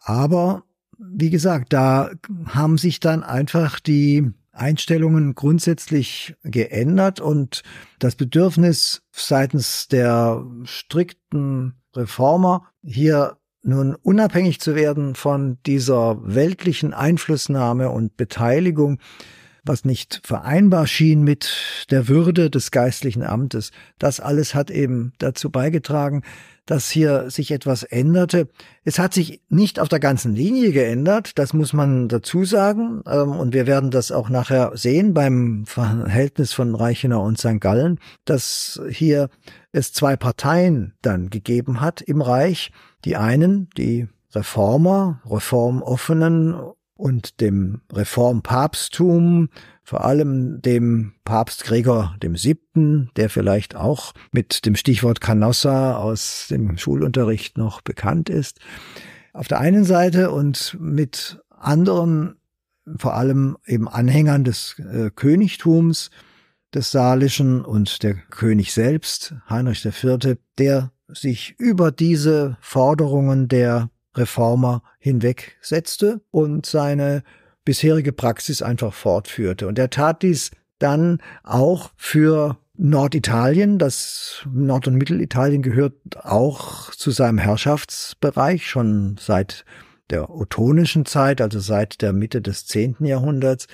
Aber 0.00 0.62
wie 0.98 1.30
gesagt, 1.30 1.72
da 1.72 2.10
haben 2.46 2.78
sich 2.78 3.00
dann 3.00 3.22
einfach 3.22 3.80
die 3.80 4.32
Einstellungen 4.52 5.34
grundsätzlich 5.34 6.34
geändert 6.42 7.20
und 7.20 7.62
das 7.98 8.16
Bedürfnis 8.16 9.02
seitens 9.12 9.86
der 9.88 10.44
strikten 10.64 11.74
Reformer 11.94 12.68
hier 12.82 13.36
nun 13.68 13.94
unabhängig 13.94 14.60
zu 14.60 14.74
werden 14.74 15.14
von 15.14 15.58
dieser 15.66 16.16
weltlichen 16.24 16.94
Einflussnahme 16.94 17.90
und 17.90 18.16
Beteiligung, 18.16 18.98
was 19.68 19.84
nicht 19.84 20.20
vereinbar 20.24 20.86
schien 20.86 21.22
mit 21.22 21.86
der 21.90 22.08
Würde 22.08 22.50
des 22.50 22.70
geistlichen 22.70 23.22
Amtes, 23.22 23.70
das 23.98 24.18
alles 24.20 24.54
hat 24.54 24.70
eben 24.70 25.12
dazu 25.18 25.50
beigetragen, 25.50 26.22
dass 26.68 26.90
hier 26.90 27.30
sich 27.30 27.50
etwas 27.50 27.82
änderte. 27.82 28.48
Es 28.84 28.98
hat 28.98 29.14
sich 29.14 29.40
nicht 29.48 29.80
auf 29.80 29.88
der 29.88 30.00
ganzen 30.00 30.34
Linie 30.34 30.72
geändert, 30.72 31.38
das 31.38 31.54
muss 31.54 31.72
man 31.72 32.08
dazu 32.08 32.44
sagen. 32.44 33.02
Ähm, 33.06 33.30
und 33.30 33.54
wir 33.54 33.66
werden 33.66 33.90
das 33.90 34.12
auch 34.12 34.28
nachher 34.28 34.72
sehen 34.74 35.14
beim 35.14 35.64
Verhältnis 35.66 36.52
von 36.52 36.74
Reichenau 36.74 37.24
und 37.24 37.38
St. 37.38 37.60
Gallen, 37.60 37.98
dass 38.26 38.80
hier 38.90 39.30
es 39.72 39.94
zwei 39.94 40.16
Parteien 40.16 40.94
dann 41.00 41.30
gegeben 41.30 41.80
hat 41.80 42.02
im 42.02 42.20
Reich. 42.20 42.70
Die 43.06 43.16
einen, 43.16 43.70
die 43.78 44.08
Reformer, 44.34 45.22
reformoffenen 45.24 46.54
und 46.98 47.40
dem 47.40 47.80
Reformpapsttum, 47.92 49.48
vor 49.84 50.04
allem 50.04 50.60
dem 50.60 51.14
Papst 51.24 51.64
Gregor 51.64 52.14
dem 52.22 52.36
Siebten, 52.36 53.10
der 53.16 53.30
vielleicht 53.30 53.76
auch 53.76 54.12
mit 54.32 54.66
dem 54.66 54.74
Stichwort 54.74 55.20
Canossa 55.20 55.96
aus 55.96 56.48
dem 56.50 56.76
Schulunterricht 56.76 57.56
noch 57.56 57.80
bekannt 57.80 58.28
ist. 58.28 58.58
Auf 59.32 59.46
der 59.46 59.60
einen 59.60 59.84
Seite 59.84 60.32
und 60.32 60.76
mit 60.80 61.40
anderen, 61.48 62.36
vor 62.96 63.14
allem 63.14 63.56
eben 63.64 63.88
Anhängern 63.88 64.42
des 64.42 64.76
äh, 64.80 65.10
Königtums, 65.14 66.10
des 66.74 66.90
Salischen 66.90 67.64
und 67.64 68.02
der 68.02 68.14
König 68.14 68.72
selbst, 68.72 69.34
Heinrich 69.48 69.84
IV., 69.86 70.36
der 70.58 70.90
sich 71.06 71.54
über 71.58 71.92
diese 71.92 72.58
Forderungen 72.60 73.46
der 73.46 73.88
Reformer 74.18 74.82
hinwegsetzte 74.98 76.20
und 76.30 76.66
seine 76.66 77.22
bisherige 77.64 78.12
Praxis 78.12 78.62
einfach 78.62 78.92
fortführte. 78.92 79.66
Und 79.66 79.78
er 79.78 79.90
tat 79.90 80.22
dies 80.22 80.50
dann 80.78 81.20
auch 81.42 81.90
für 81.96 82.56
Norditalien, 82.80 83.78
das 83.78 84.46
Nord- 84.52 84.86
und 84.86 84.94
Mittelitalien 84.94 85.62
gehört 85.62 85.94
auch 86.24 86.92
zu 86.92 87.10
seinem 87.10 87.38
Herrschaftsbereich 87.38 88.68
schon 88.68 89.16
seit 89.18 89.64
der 90.10 90.30
ottonischen 90.30 91.04
Zeit, 91.04 91.40
also 91.40 91.58
seit 91.58 92.00
der 92.02 92.12
Mitte 92.12 92.40
des 92.40 92.66
zehnten 92.66 93.04
Jahrhunderts. 93.04 93.66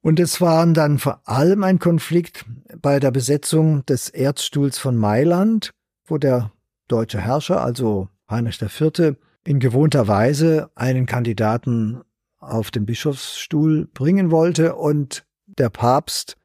Und 0.00 0.18
es 0.18 0.40
waren 0.40 0.72
dann 0.72 0.98
vor 0.98 1.20
allem 1.24 1.62
ein 1.62 1.78
Konflikt 1.78 2.46
bei 2.80 3.00
der 3.00 3.10
Besetzung 3.10 3.84
des 3.86 4.08
Erzstuhls 4.08 4.78
von 4.78 4.96
Mailand, 4.96 5.70
wo 6.06 6.16
der 6.16 6.52
deutsche 6.88 7.20
Herrscher, 7.20 7.60
also 7.60 8.08
Heinrich 8.30 8.62
IV., 8.62 9.16
in 9.46 9.60
gewohnter 9.60 10.08
Weise 10.08 10.70
einen 10.74 11.06
Kandidaten 11.06 12.02
auf 12.38 12.70
den 12.70 12.86
Bischofsstuhl 12.86 13.88
bringen 13.92 14.30
wollte 14.30 14.74
und 14.74 15.24
der 15.46 15.70
Papst 15.70 16.36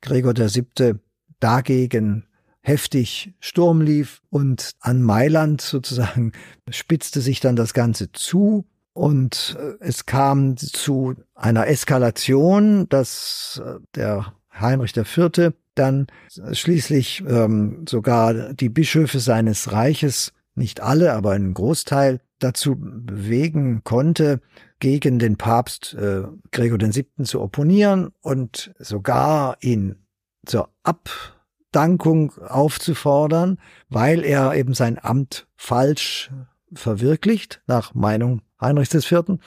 Gregor 0.00 0.36
VII. 0.36 0.96
dagegen 1.40 2.26
heftig 2.60 3.34
Sturm 3.40 3.80
lief 3.80 4.22
und 4.30 4.72
an 4.80 5.02
Mailand 5.02 5.60
sozusagen 5.60 6.32
spitzte 6.70 7.20
sich 7.20 7.40
dann 7.40 7.56
das 7.56 7.74
Ganze 7.74 8.12
zu 8.12 8.66
und 8.92 9.56
äh, 9.58 9.74
es 9.80 10.06
kam 10.06 10.56
zu 10.56 11.14
einer 11.34 11.66
Eskalation, 11.66 12.88
dass 12.88 13.60
äh, 13.64 13.78
der 13.94 14.34
Heinrich 14.52 14.96
IV. 14.96 15.52
dann 15.74 16.06
schließlich 16.52 17.24
ähm, 17.26 17.86
sogar 17.88 18.52
die 18.52 18.68
Bischöfe 18.68 19.18
seines 19.18 19.72
Reiches, 19.72 20.32
nicht 20.54 20.80
alle, 20.80 21.14
aber 21.14 21.30
einen 21.30 21.54
Großteil, 21.54 22.20
dazu 22.42 22.76
bewegen 22.76 23.82
konnte, 23.84 24.40
gegen 24.78 25.18
den 25.18 25.36
Papst 25.36 25.94
äh, 25.94 26.22
Gregor 26.50 26.80
VII. 26.80 27.24
zu 27.24 27.40
opponieren 27.40 28.10
und 28.20 28.74
sogar 28.78 29.56
ihn 29.60 29.96
zur 30.44 30.70
Abdankung 30.82 32.32
aufzufordern, 32.38 33.58
weil 33.88 34.24
er 34.24 34.54
eben 34.54 34.74
sein 34.74 34.98
Amt 35.02 35.46
falsch 35.56 36.30
verwirklicht, 36.72 37.62
nach 37.66 37.94
Meinung 37.94 38.42
Heinrichs 38.60 38.94
IV. 38.94 39.38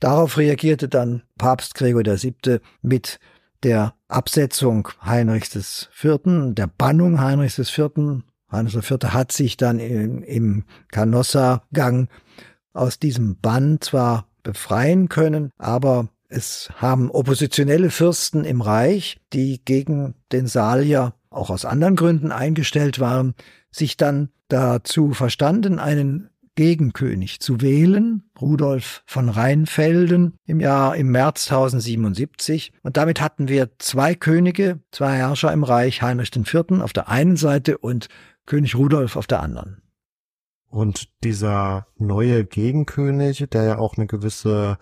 Darauf 0.00 0.36
reagierte 0.36 0.88
dann 0.88 1.22
Papst 1.38 1.74
Gregor 1.74 2.02
VII. 2.04 2.58
mit 2.80 3.20
der 3.62 3.94
Absetzung 4.08 4.88
Heinrichs 5.04 5.88
IV., 6.02 6.18
der 6.54 6.66
Bannung 6.66 7.20
Heinrichs 7.20 7.58
IV. 7.58 8.22
Heinrich 8.52 8.76
IV. 8.76 8.98
hat 9.08 9.32
sich 9.32 9.56
dann 9.56 9.78
im, 9.78 10.22
im 10.22 10.64
Canossa-Gang 10.90 12.08
aus 12.72 12.98
diesem 12.98 13.38
Bann 13.38 13.80
zwar 13.80 14.26
befreien 14.42 15.08
können, 15.08 15.50
aber 15.58 16.08
es 16.28 16.70
haben 16.76 17.10
oppositionelle 17.10 17.90
Fürsten 17.90 18.44
im 18.44 18.60
Reich, 18.60 19.20
die 19.32 19.62
gegen 19.64 20.14
den 20.32 20.46
Salier 20.46 21.14
auch 21.30 21.50
aus 21.50 21.64
anderen 21.64 21.96
Gründen 21.96 22.32
eingestellt 22.32 23.00
waren, 23.00 23.34
sich 23.70 23.96
dann 23.96 24.30
dazu 24.48 25.12
verstanden, 25.12 25.78
einen 25.78 26.30
Gegenkönig 26.54 27.40
zu 27.40 27.62
wählen, 27.62 28.24
Rudolf 28.38 29.02
von 29.06 29.30
Rheinfelden 29.30 30.34
im 30.44 30.60
Jahr 30.60 30.96
im 30.96 31.10
März 31.10 31.50
1077. 31.50 32.72
Und 32.82 32.98
damit 32.98 33.22
hatten 33.22 33.48
wir 33.48 33.70
zwei 33.78 34.14
Könige, 34.14 34.80
zwei 34.90 35.16
Herrscher 35.16 35.52
im 35.52 35.64
Reich, 35.64 36.02
Heinrich 36.02 36.34
IV. 36.36 36.80
auf 36.82 36.92
der 36.92 37.08
einen 37.08 37.36
Seite 37.36 37.78
und 37.78 38.08
König 38.46 38.76
Rudolf 38.76 39.16
auf 39.16 39.26
der 39.26 39.40
anderen. 39.40 39.82
Und 40.68 41.10
dieser 41.22 41.86
neue 41.98 42.44
Gegenkönig, 42.44 43.46
der 43.52 43.64
ja 43.64 43.78
auch 43.78 43.96
eine 43.96 44.06
gewisse 44.06 44.78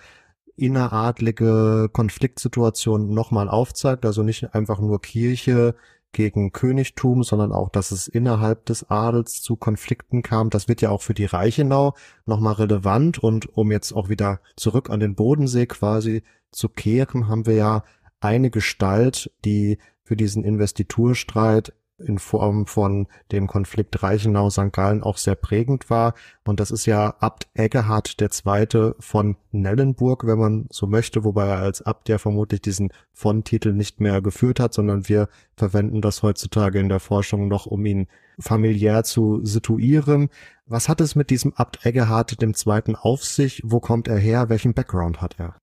inneradlige 0.56 1.88
Konfliktsituation 1.92 3.12
nochmal 3.12 3.48
aufzeigt, 3.48 4.04
also 4.04 4.22
nicht 4.22 4.54
einfach 4.54 4.78
nur 4.78 5.00
Kirche 5.00 5.74
gegen 6.12 6.52
Königtum, 6.52 7.22
sondern 7.22 7.52
auch, 7.52 7.68
dass 7.68 7.92
es 7.92 8.08
innerhalb 8.08 8.66
des 8.66 8.90
Adels 8.90 9.42
zu 9.42 9.56
Konflikten 9.56 10.22
kam. 10.22 10.50
Das 10.50 10.68
wird 10.68 10.80
ja 10.80 10.90
auch 10.90 11.02
für 11.02 11.14
die 11.14 11.24
Reichenau 11.24 11.94
nochmal 12.26 12.54
relevant. 12.54 13.18
Und 13.18 13.56
um 13.56 13.70
jetzt 13.70 13.92
auch 13.92 14.08
wieder 14.08 14.40
zurück 14.56 14.90
an 14.90 15.00
den 15.00 15.14
Bodensee 15.14 15.66
quasi 15.66 16.22
zu 16.50 16.68
kehren, 16.68 17.28
haben 17.28 17.46
wir 17.46 17.54
ja 17.54 17.84
eine 18.20 18.50
Gestalt, 18.50 19.32
die 19.44 19.78
für 20.02 20.16
diesen 20.16 20.44
Investiturstreit 20.44 21.72
in 22.00 22.18
Form 22.18 22.66
von 22.66 23.06
dem 23.32 23.46
Konflikt 23.46 24.02
Reichenau-St. 24.02 24.72
Gallen 24.72 25.02
auch 25.02 25.16
sehr 25.16 25.34
prägend 25.34 25.90
war. 25.90 26.14
Und 26.44 26.60
das 26.60 26.70
ist 26.70 26.86
ja 26.86 27.14
Abt 27.20 27.48
Eggehard 27.54 28.16
Zweite 28.30 28.96
von 28.98 29.36
Nellenburg, 29.52 30.26
wenn 30.26 30.38
man 30.38 30.66
so 30.70 30.86
möchte, 30.86 31.24
wobei 31.24 31.46
er 31.46 31.58
als 31.58 31.82
Abt 31.82 32.08
ja 32.08 32.18
vermutlich 32.18 32.60
diesen 32.60 32.92
von-Titel 33.12 33.72
nicht 33.72 34.00
mehr 34.00 34.20
geführt 34.22 34.60
hat, 34.60 34.74
sondern 34.74 35.08
wir 35.08 35.28
verwenden 35.56 36.00
das 36.00 36.22
heutzutage 36.22 36.78
in 36.78 36.88
der 36.88 37.00
Forschung 37.00 37.48
noch, 37.48 37.66
um 37.66 37.84
ihn 37.86 38.08
familiär 38.38 39.04
zu 39.04 39.44
situieren. 39.44 40.30
Was 40.66 40.88
hat 40.88 41.00
es 41.00 41.14
mit 41.14 41.30
diesem 41.30 41.52
Abt 41.54 41.84
Eggehard 41.84 42.36
Zweiten 42.54 42.96
auf 42.96 43.24
sich? 43.24 43.62
Wo 43.64 43.80
kommt 43.80 44.08
er 44.08 44.18
her? 44.18 44.48
Welchen 44.48 44.74
Background 44.74 45.20
hat 45.20 45.36
er? 45.38 45.56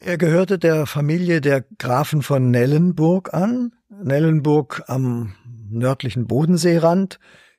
Er 0.00 0.16
gehörte 0.16 0.58
der 0.58 0.86
Familie 0.86 1.40
der 1.40 1.64
Grafen 1.76 2.22
von 2.22 2.50
Nellenburg 2.50 3.34
an. 3.34 3.72
Nellenburg 3.90 4.84
am 4.86 5.34
nördlichen 5.70 6.26
Bodenseerand 6.26 7.18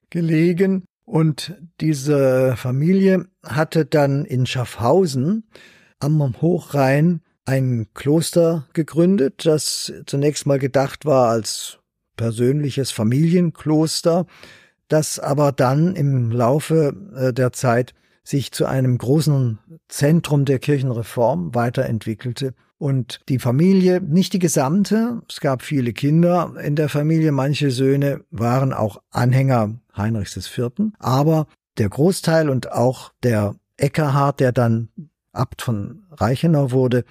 gelegen. 0.10 0.86
Und 1.03 1.58
diese 1.81 2.55
Familie 2.55 3.25
hatte 3.43 3.86
dann 3.86 4.25
in 4.25 4.46
Schaffhausen 4.46 5.50
am 6.00 6.41
Hochrhein 6.41 7.22
ein 7.46 7.88
Kloster 7.93 8.67
gegründet, 8.74 9.46
das 9.46 9.91
zunächst 10.05 10.46
mal 10.46 10.60
gedacht 10.60 11.05
war 11.05 11.29
als 11.29 11.79
persönliches 12.15 12.91
Familienkloster, 12.91 14.27
das 14.88 15.19
aber 15.19 15.51
dann 15.51 15.96
im 15.96 16.31
Laufe 16.31 16.93
äh, 17.15 17.34
der 17.34 17.51
Zeit 17.51 17.93
sich 18.29 18.51
zu 18.51 18.67
einem 18.67 18.98
großen 19.00 19.57
Zentrum 19.88 20.45
der 20.45 20.59
Kirchenreform 20.59 21.55
weiterentwickelte 21.55 22.53
und 22.77 23.21
die 23.27 23.39
Familie, 23.39 24.01
nicht 24.01 24.33
die 24.33 24.39
gesamte, 24.39 25.24
es 25.27 25.41
gab 25.41 25.63
viele 25.63 25.93
Kinder 25.93 26.53
in 26.63 26.75
der 26.75 26.89
Familie, 26.89 27.31
manche 27.31 27.71
Söhne 27.71 28.24
waren 28.29 28.71
auch 28.71 29.01
Anhänger 29.09 29.79
Heinrichs 29.98 30.38
IV., 30.38 30.91
aber 31.00 31.48
der 31.79 31.89
Großteil 31.89 32.50
und 32.50 32.71
auch 32.71 33.12
der 33.24 33.55
Eckerhard, 33.77 34.39
der 34.39 34.51
dann 34.51 34.89
Abt 35.31 35.63
von 35.63 36.03
Reichenau 36.12 36.71
wurde, 36.71 37.05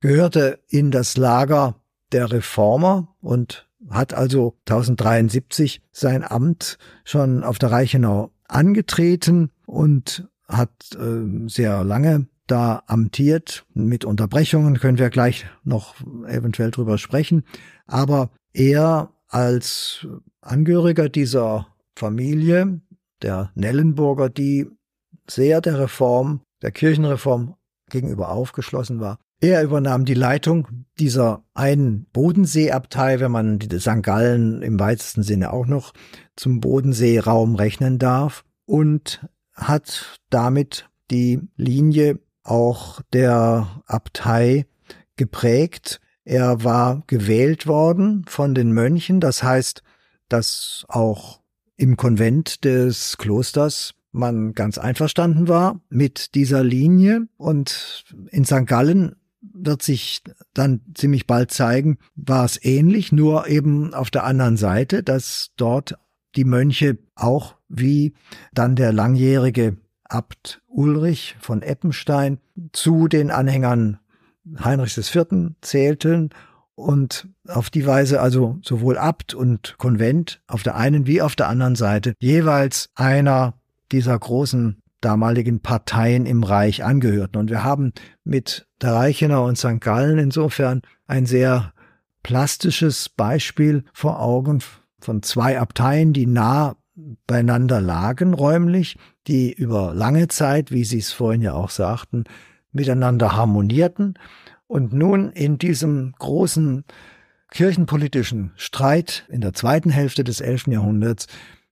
gehörte 0.00 0.58
in 0.68 0.90
das 0.90 1.16
Lager 1.16 1.76
der 2.10 2.32
Reformer 2.32 3.14
und 3.20 3.68
hat 3.88 4.14
also 4.14 4.56
1073 4.68 5.80
sein 5.92 6.24
Amt 6.24 6.78
schon 7.04 7.44
auf 7.44 7.58
der 7.58 7.70
Reichenau 7.70 8.32
angetreten 8.48 9.50
und 9.64 10.28
hat 10.48 10.70
äh, 10.94 11.48
sehr 11.48 11.84
lange 11.84 12.26
da 12.46 12.82
amtiert. 12.86 13.66
Mit 13.74 14.04
Unterbrechungen 14.04 14.78
können 14.78 14.98
wir 14.98 15.10
gleich 15.10 15.46
noch 15.64 15.94
eventuell 16.26 16.70
drüber 16.70 16.98
sprechen. 16.98 17.44
Aber 17.86 18.30
er 18.52 19.10
als 19.28 20.06
Angehöriger 20.40 21.08
dieser 21.08 21.68
Familie, 21.96 22.80
der 23.22 23.50
Nellenburger, 23.54 24.28
die 24.28 24.68
sehr 25.28 25.60
der 25.60 25.80
Reform, 25.80 26.42
der 26.62 26.70
Kirchenreform 26.70 27.56
gegenüber 27.90 28.30
aufgeschlossen 28.30 29.00
war. 29.00 29.18
Er 29.40 29.62
übernahm 29.62 30.04
die 30.04 30.14
Leitung 30.14 30.86
dieser 30.98 31.44
einen 31.52 32.06
Bodenseeabtei, 32.12 33.20
wenn 33.20 33.32
man 33.32 33.58
die 33.58 33.78
St. 33.78 34.02
Gallen 34.02 34.62
im 34.62 34.80
weitesten 34.80 35.22
Sinne 35.22 35.52
auch 35.52 35.66
noch 35.66 35.92
zum 36.36 36.60
Bodenseeraum 36.60 37.54
rechnen 37.54 37.98
darf, 37.98 38.44
und 38.66 39.24
hat 39.56 40.20
damit 40.30 40.88
die 41.10 41.40
Linie 41.56 42.20
auch 42.42 43.00
der 43.12 43.82
Abtei 43.86 44.66
geprägt. 45.16 46.00
Er 46.24 46.62
war 46.64 47.02
gewählt 47.06 47.66
worden 47.66 48.24
von 48.28 48.54
den 48.54 48.72
Mönchen, 48.72 49.20
das 49.20 49.42
heißt, 49.42 49.82
dass 50.28 50.84
auch 50.88 51.40
im 51.76 51.96
Konvent 51.96 52.64
des 52.64 53.16
Klosters 53.18 53.94
man 54.12 54.52
ganz 54.52 54.78
einverstanden 54.78 55.46
war 55.46 55.80
mit 55.88 56.34
dieser 56.34 56.64
Linie 56.64 57.28
und 57.36 58.04
in 58.30 58.44
St. 58.44 58.66
Gallen 58.66 59.16
wird 59.40 59.82
sich 59.82 60.22
dann 60.54 60.80
ziemlich 60.94 61.26
bald 61.26 61.50
zeigen, 61.50 61.98
war 62.14 62.44
es 62.44 62.62
ähnlich, 62.64 63.12
nur 63.12 63.46
eben 63.46 63.94
auf 63.94 64.10
der 64.10 64.24
anderen 64.24 64.56
Seite, 64.56 65.02
dass 65.02 65.50
dort 65.56 65.98
die 66.34 66.44
Mönche 66.44 66.98
auch 67.14 67.55
wie 67.68 68.14
dann 68.52 68.76
der 68.76 68.92
langjährige 68.92 69.76
Abt 70.04 70.62
Ulrich 70.68 71.36
von 71.40 71.62
Eppenstein 71.62 72.38
zu 72.72 73.08
den 73.08 73.30
Anhängern 73.30 73.98
Heinrichs 74.62 74.96
IV. 74.96 75.54
zählten 75.60 76.30
und 76.76 77.28
auf 77.48 77.70
die 77.70 77.86
Weise 77.86 78.20
also 78.20 78.58
sowohl 78.62 78.98
Abt 78.98 79.34
und 79.34 79.76
Konvent 79.78 80.42
auf 80.46 80.62
der 80.62 80.76
einen 80.76 81.06
wie 81.06 81.22
auf 81.22 81.34
der 81.34 81.48
anderen 81.48 81.74
Seite 81.74 82.14
jeweils 82.20 82.90
einer 82.94 83.54
dieser 83.90 84.18
großen 84.18 84.82
damaligen 85.00 85.60
Parteien 85.60 86.26
im 86.26 86.42
Reich 86.42 86.84
angehörten. 86.84 87.38
Und 87.38 87.50
wir 87.50 87.64
haben 87.64 87.92
mit 88.24 88.66
der 88.80 88.94
Reichenau 88.94 89.46
und 89.46 89.56
St. 89.56 89.80
Gallen 89.80 90.18
insofern 90.18 90.82
ein 91.06 91.26
sehr 91.26 91.72
plastisches 92.22 93.08
Beispiel 93.08 93.84
vor 93.92 94.20
Augen 94.20 94.62
von 95.00 95.22
zwei 95.22 95.60
Abteien, 95.60 96.12
die 96.12 96.26
nah 96.26 96.76
beieinander 97.26 97.80
lagen 97.80 98.34
räumlich, 98.34 98.98
die 99.26 99.52
über 99.52 99.94
lange 99.94 100.28
Zeit, 100.28 100.70
wie 100.70 100.84
Sie 100.84 100.98
es 100.98 101.12
vorhin 101.12 101.42
ja 101.42 101.52
auch 101.54 101.70
sagten, 101.70 102.24
miteinander 102.72 103.36
harmonierten 103.36 104.18
und 104.66 104.92
nun 104.92 105.30
in 105.30 105.58
diesem 105.58 106.14
großen 106.18 106.84
kirchenpolitischen 107.50 108.52
Streit 108.56 109.26
in 109.28 109.40
der 109.40 109.52
zweiten 109.52 109.90
Hälfte 109.90 110.24
des 110.24 110.40
11. 110.40 110.68
Jahrhunderts 110.68 111.26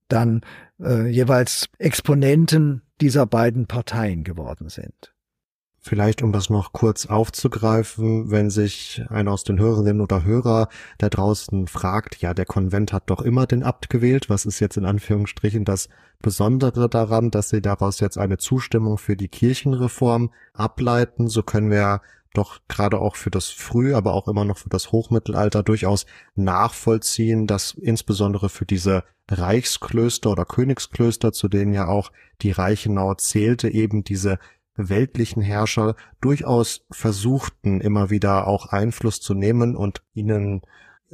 dann 0.08 0.42
äh, 0.80 1.08
jeweils 1.08 1.68
Exponenten 1.78 2.82
dieser 3.00 3.26
beiden 3.26 3.66
Parteien 3.66 4.24
geworden 4.24 4.68
sind. 4.68 5.13
Vielleicht, 5.86 6.22
um 6.22 6.32
das 6.32 6.48
noch 6.48 6.72
kurz 6.72 7.04
aufzugreifen, 7.04 8.30
wenn 8.30 8.48
sich 8.48 9.02
einer 9.10 9.32
aus 9.32 9.44
den 9.44 9.58
Hörerinnen 9.58 10.00
oder 10.00 10.24
Hörer 10.24 10.70
da 10.96 11.10
draußen 11.10 11.66
fragt, 11.66 12.22
ja, 12.22 12.32
der 12.32 12.46
Konvent 12.46 12.94
hat 12.94 13.10
doch 13.10 13.20
immer 13.20 13.46
den 13.46 13.62
Abt 13.62 13.90
gewählt, 13.90 14.30
was 14.30 14.46
ist 14.46 14.60
jetzt 14.60 14.78
in 14.78 14.86
Anführungsstrichen 14.86 15.66
das 15.66 15.90
Besondere 16.22 16.88
daran, 16.88 17.30
dass 17.30 17.50
sie 17.50 17.60
daraus 17.60 18.00
jetzt 18.00 18.16
eine 18.16 18.38
Zustimmung 18.38 18.96
für 18.96 19.14
die 19.14 19.28
Kirchenreform 19.28 20.30
ableiten, 20.54 21.28
so 21.28 21.42
können 21.42 21.70
wir 21.70 22.00
doch 22.32 22.60
gerade 22.66 22.98
auch 22.98 23.16
für 23.16 23.30
das 23.30 23.48
Früh, 23.50 23.94
aber 23.94 24.14
auch 24.14 24.26
immer 24.26 24.46
noch 24.46 24.56
für 24.56 24.70
das 24.70 24.90
Hochmittelalter 24.90 25.62
durchaus 25.62 26.06
nachvollziehen, 26.34 27.46
dass 27.46 27.72
insbesondere 27.72 28.48
für 28.48 28.64
diese 28.64 29.04
Reichsklöster 29.30 30.30
oder 30.30 30.46
Königsklöster, 30.46 31.34
zu 31.34 31.48
denen 31.48 31.74
ja 31.74 31.88
auch 31.88 32.10
die 32.40 32.52
Reichenau 32.52 33.14
zählte, 33.16 33.68
eben 33.68 34.02
diese 34.02 34.38
weltlichen 34.76 35.42
Herrscher 35.42 35.94
durchaus 36.20 36.84
versuchten, 36.90 37.80
immer 37.80 38.10
wieder 38.10 38.46
auch 38.46 38.66
Einfluss 38.66 39.20
zu 39.20 39.34
nehmen 39.34 39.76
und 39.76 40.02
ihnen 40.14 40.62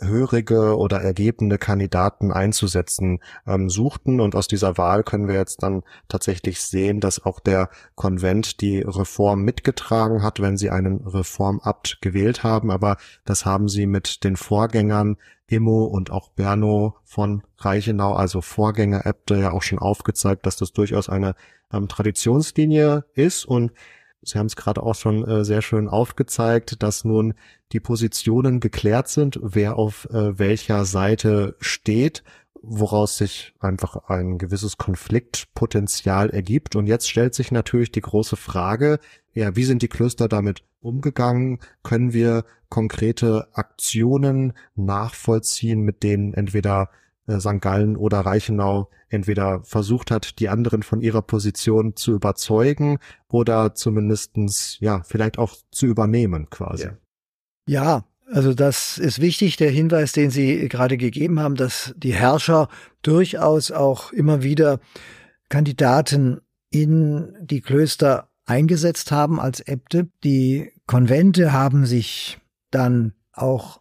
hörige 0.03 0.77
oder 0.77 1.01
ergebene 1.01 1.59
Kandidaten 1.59 2.33
einzusetzen 2.33 3.21
ähm, 3.47 3.69
suchten. 3.69 4.21
Und 4.21 4.35
aus 4.35 4.49
dieser 4.49 4.79
Wahl 4.79 5.03
können 5.03 5.29
wir 5.29 5.35
jetzt 5.35 5.63
dann 5.63 5.83
tatsächlich 6.09 6.61
sehen, 6.61 7.01
dass 7.01 7.25
auch 7.25 7.41
der 7.41 7.69
Konvent 7.95 8.61
die 8.61 8.81
Reform 8.81 9.43
mitgetragen 9.43 10.23
hat, 10.23 10.41
wenn 10.41 10.57
sie 10.57 10.71
einen 10.71 11.07
Reformabt 11.07 11.99
gewählt 12.01 12.43
haben. 12.43 12.71
Aber 12.71 12.97
das 13.25 13.45
haben 13.45 13.69
sie 13.69 13.87
mit 13.87 14.25
den 14.25 14.37
Vorgängern 14.37 15.17
Immo 15.51 15.85
und 15.85 16.11
auch 16.11 16.31
Berno 16.31 16.97
von 17.05 17.43
Reichenau, 17.59 18.15
also 18.15 18.41
Vorgängeräbte, 18.41 19.37
ja 19.37 19.53
auch 19.53 19.63
schon 19.63 19.79
aufgezeigt, 19.79 20.47
dass 20.47 20.57
das 20.57 20.73
durchaus 20.73 21.09
eine 21.09 21.35
ähm, 21.73 21.89
Traditionslinie 21.89 23.05
ist. 23.15 23.45
Und 23.45 23.73
Sie 24.23 24.39
haben 24.39 24.47
es 24.47 24.57
gerade 24.57 24.83
auch 24.83 24.95
schon 24.95 25.27
äh, 25.27 25.45
sehr 25.45 25.63
schön 25.63 25.89
aufgezeigt, 25.89 26.83
dass 26.83 27.05
nun 27.05 27.35
die 27.73 27.81
Positionen 27.81 28.61
geklärt 28.61 29.09
sind, 29.09 29.39
wer 29.43 29.77
auf 29.77 30.07
äh, 30.11 30.39
welcher 30.39 30.85
Seite 30.85 31.57
steht, 31.61 32.23
woraus 32.63 33.17
sich 33.17 33.55
einfach 33.61 34.09
ein 34.09 34.39
gewisses 34.39 34.77
Konfliktpotenzial 34.77 36.31
ergibt. 36.31 36.77
Und 36.77 36.87
jetzt 36.87 37.09
stellt 37.09 37.35
sich 37.35 37.53
natürlich 37.53 37.93
die 37.93 38.03
große 38.03 38.37
Frage, 38.37 38.99
ja, 39.33 39.57
wie 39.57 39.65
sind 39.65 39.83
die 39.83 39.89
Klöster 39.89 40.29
damit 40.29 40.63
umgegangen? 40.81 41.61
Können 41.83 42.13
wir 42.13 42.45
konkrete 42.69 43.49
Aktionen 43.53 44.53
nachvollziehen, 44.75 45.81
mit 45.83 46.03
denen 46.03 46.35
entweder 46.35 46.91
äh, 47.27 47.41
St. 47.41 47.61
Gallen 47.61 47.97
oder 47.97 48.21
Reichenau 48.21 48.91
entweder 49.09 49.63
versucht 49.65 50.11
hat, 50.11 50.39
die 50.39 50.49
anderen 50.49 50.83
von 50.83 51.01
ihrer 51.01 51.23
Position 51.23 51.97
zu 51.97 52.13
überzeugen 52.13 52.99
oder 53.29 53.75
zumindestens 53.75 54.79
ja, 54.81 55.03
vielleicht 55.03 55.39
auch 55.39 55.57
zu 55.71 55.87
übernehmen 55.87 56.49
quasi. 56.51 56.85
Ja. 56.85 56.97
ja, 57.67 58.05
also 58.33 58.55
das 58.55 58.99
ist 58.99 59.21
wichtig, 59.21 59.57
der 59.57 59.71
Hinweis, 59.71 60.13
den 60.13 60.31
Sie 60.31 60.69
gerade 60.69 60.97
gegeben 60.97 61.41
haben, 61.41 61.57
dass 61.57 61.95
die 61.97 62.15
Herrscher 62.15 62.69
durchaus 63.03 63.71
auch 63.71 64.13
immer 64.13 64.43
wieder 64.43 64.81
Kandidaten 65.49 66.41
in 66.71 67.35
die 67.41 67.61
Klöster 67.61 68.29
eingesetzt 68.47 69.11
haben 69.11 69.41
als 69.41 69.67
Äbte. 69.67 70.09
Die 70.23 70.73
Konvente 70.87 71.53
haben 71.53 71.87
sich 71.87 72.39
dann 72.71 73.15
auch 73.33 73.81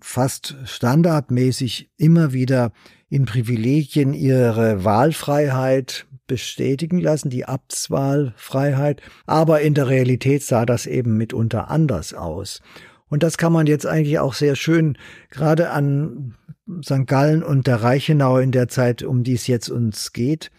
fast 0.00 0.56
standardmäßig 0.64 1.90
immer 1.96 2.32
wieder 2.32 2.72
in 3.08 3.24
Privilegien 3.24 4.12
ihre 4.12 4.84
Wahlfreiheit 4.84 6.06
bestätigen 6.26 7.00
lassen, 7.00 7.30
die 7.30 7.44
Abtswahlfreiheit, 7.44 9.02
aber 9.26 9.60
in 9.60 9.74
der 9.74 9.88
Realität 9.88 10.42
sah 10.42 10.64
das 10.64 10.86
eben 10.86 11.16
mitunter 11.16 11.70
anders 11.70 12.14
aus. 12.14 12.60
Und 13.14 13.22
das 13.22 13.38
kann 13.38 13.52
man 13.52 13.68
jetzt 13.68 13.86
eigentlich 13.86 14.18
auch 14.18 14.34
sehr 14.34 14.56
schön 14.56 14.98
gerade 15.30 15.70
an 15.70 16.34
St. 16.82 17.06
Gallen 17.06 17.44
und 17.44 17.68
der 17.68 17.80
Reichenau 17.80 18.38
in 18.38 18.50
der 18.50 18.66
Zeit, 18.66 19.04
um 19.04 19.22
die 19.22 19.34
es 19.34 19.46
jetzt 19.46 19.68
uns 19.68 20.12
geht, 20.12 20.50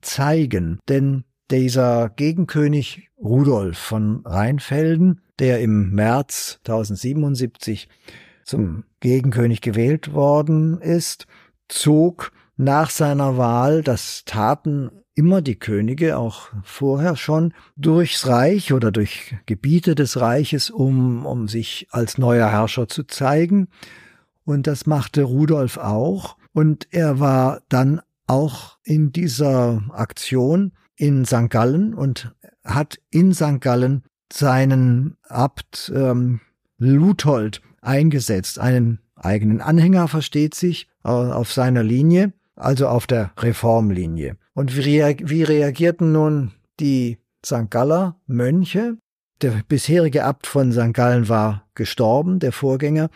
zeigen. 0.00 0.80
Denn 0.88 1.22
dieser 1.48 2.08
Gegenkönig 2.08 3.10
Rudolf 3.22 3.78
von 3.78 4.22
Rheinfelden, 4.24 5.20
der 5.38 5.60
im 5.60 5.92
März 5.92 6.58
1077 6.64 7.88
zum 8.44 8.82
Gegenkönig 8.98 9.60
gewählt 9.60 10.12
worden 10.12 10.80
ist, 10.80 11.28
zog 11.68 12.32
nach 12.56 12.90
seiner 12.90 13.38
Wahl, 13.38 13.84
das 13.84 14.24
taten 14.24 14.90
immer 15.16 15.40
die 15.42 15.58
Könige, 15.58 16.18
auch 16.18 16.50
vorher 16.62 17.16
schon, 17.16 17.54
durchs 17.74 18.26
Reich 18.26 18.72
oder 18.72 18.92
durch 18.92 19.34
Gebiete 19.46 19.94
des 19.94 20.20
Reiches, 20.20 20.70
um, 20.70 21.26
um 21.26 21.48
sich 21.48 21.88
als 21.90 22.18
neuer 22.18 22.48
Herrscher 22.50 22.86
zu 22.86 23.04
zeigen. 23.04 23.68
Und 24.44 24.66
das 24.66 24.86
machte 24.86 25.22
Rudolf 25.22 25.78
auch. 25.78 26.36
Und 26.52 26.86
er 26.90 27.18
war 27.18 27.62
dann 27.68 28.00
auch 28.26 28.78
in 28.84 29.10
dieser 29.10 29.82
Aktion 29.90 30.72
in 30.96 31.24
St. 31.24 31.50
Gallen 31.50 31.94
und 31.94 32.34
hat 32.64 32.98
in 33.10 33.32
St. 33.32 33.60
Gallen 33.60 34.04
seinen 34.32 35.16
Abt 35.28 35.92
ähm, 35.94 36.40
Luthold 36.78 37.62
eingesetzt, 37.80 38.58
einen 38.58 39.00
eigenen 39.14 39.62
Anhänger 39.62 40.08
versteht 40.08 40.54
sich, 40.54 40.88
auf 41.02 41.52
seiner 41.52 41.84
Linie, 41.84 42.32
also 42.56 42.88
auf 42.88 43.06
der 43.06 43.30
Reformlinie. 43.38 44.36
Und 44.56 44.74
wie, 44.74 45.42
reagierten 45.42 46.12
nun 46.12 46.52
die 46.80 47.18
St. 47.44 47.68
Galler 47.68 48.18
Mönche? 48.26 48.96
Der 49.42 49.62
bisherige 49.68 50.24
Abt 50.24 50.46
von 50.46 50.72
St. 50.72 50.94
Gallen 50.94 51.28
war 51.28 51.66
gestorben, 51.74 52.38
der 52.38 52.52
Vorgänger. 52.52 53.10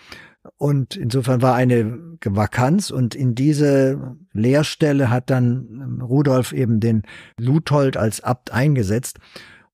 Und 0.59 0.97
insofern 0.97 1.41
war 1.41 1.55
eine 1.55 2.19
Vakanz 2.23 2.91
und 2.91 3.15
in 3.15 3.35
diese 3.35 4.19
Lehrstelle 4.35 5.09
hat 5.09 5.31
dann 5.31 6.03
Rudolf 6.03 6.53
eben 6.53 6.79
den 6.79 7.05
Luthold 7.39 7.97
als 7.97 8.21
Abt 8.21 8.53
eingesetzt. 8.53 9.19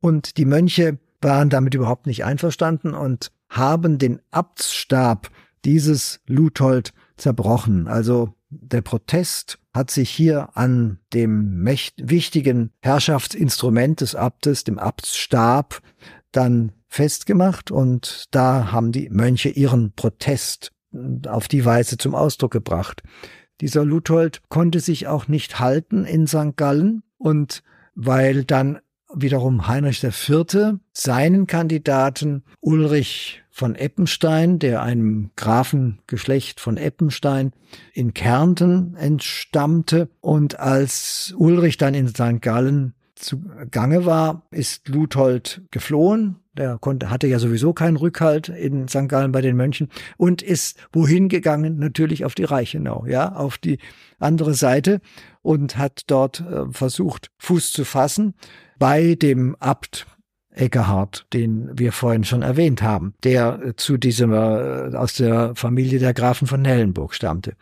Und 0.00 0.36
die 0.36 0.44
Mönche 0.44 1.00
waren 1.20 1.50
damit 1.50 1.74
überhaupt 1.74 2.06
nicht 2.06 2.24
einverstanden 2.24 2.94
und 2.94 3.32
haben 3.48 3.98
den 3.98 4.20
Abtsstab 4.30 5.30
dieses 5.64 6.20
Luthold 6.28 6.92
zerbrochen. 7.16 7.88
Also 7.88 8.34
der 8.50 8.82
Protest 8.82 9.58
hat 9.76 9.90
sich 9.90 10.10
hier 10.10 10.48
an 10.54 10.98
dem 11.12 11.64
wichtigen 11.98 12.72
Herrschaftsinstrument 12.80 14.00
des 14.00 14.14
Abtes, 14.14 14.64
dem 14.64 14.78
Abtsstab, 14.78 15.80
dann 16.32 16.72
festgemacht 16.88 17.70
und 17.70 18.24
da 18.30 18.72
haben 18.72 18.90
die 18.90 19.10
Mönche 19.10 19.50
ihren 19.50 19.92
Protest 19.92 20.72
auf 21.26 21.46
die 21.46 21.64
Weise 21.64 21.98
zum 21.98 22.14
Ausdruck 22.14 22.52
gebracht. 22.52 23.02
Dieser 23.60 23.84
Luthold 23.84 24.42
konnte 24.48 24.80
sich 24.80 25.06
auch 25.06 25.28
nicht 25.28 25.60
halten 25.60 26.04
in 26.04 26.26
St. 26.26 26.56
Gallen 26.56 27.02
und 27.18 27.62
weil 27.94 28.44
dann 28.44 28.80
wiederum 29.14 29.66
Heinrich 29.66 30.02
IV. 30.02 30.78
seinen 30.92 31.46
Kandidaten 31.46 32.44
Ulrich 32.60 33.42
von 33.56 33.74
Eppenstein, 33.74 34.58
der 34.58 34.82
einem 34.82 35.30
Grafengeschlecht 35.34 36.60
von 36.60 36.76
Eppenstein 36.76 37.52
in 37.94 38.12
Kärnten 38.12 38.94
entstammte. 38.96 40.10
Und 40.20 40.60
als 40.60 41.34
Ulrich 41.38 41.78
dann 41.78 41.94
in 41.94 42.08
St. 42.08 42.42
Gallen 42.42 42.92
zugange 43.14 44.04
war, 44.04 44.42
ist 44.50 44.88
Luthold 44.88 45.62
geflohen. 45.70 46.36
Der 46.52 46.76
konnte, 46.76 47.08
hatte 47.08 47.28
ja 47.28 47.38
sowieso 47.38 47.72
keinen 47.72 47.96
Rückhalt 47.96 48.50
in 48.50 48.88
St. 48.88 49.08
Gallen 49.08 49.32
bei 49.32 49.40
den 49.40 49.56
Mönchen 49.56 49.88
und 50.18 50.42
ist 50.42 50.78
wohin 50.92 51.30
gegangen? 51.30 51.78
Natürlich 51.78 52.26
auf 52.26 52.34
die 52.34 52.44
Reichenau, 52.44 53.06
ja, 53.06 53.34
auf 53.34 53.56
die 53.56 53.78
andere 54.18 54.52
Seite 54.52 55.00
und 55.40 55.78
hat 55.78 56.02
dort 56.08 56.40
äh, 56.40 56.66
versucht, 56.70 57.30
Fuß 57.38 57.72
zu 57.72 57.86
fassen 57.86 58.34
bei 58.78 59.14
dem 59.14 59.56
Abt 59.60 60.06
Eckehard, 60.56 61.26
den 61.32 61.70
wir 61.78 61.92
vorhin 61.92 62.24
schon 62.24 62.42
erwähnt 62.42 62.82
haben, 62.82 63.14
der 63.22 63.60
äh, 63.62 63.76
zu 63.76 63.96
diesem 63.96 64.32
äh, 64.32 64.96
aus 64.96 65.14
der 65.14 65.54
Familie 65.54 65.98
der 65.98 66.14
Grafen 66.14 66.46
von 66.46 66.62
Nellenburg 66.62 67.14
stammte. 67.14 67.54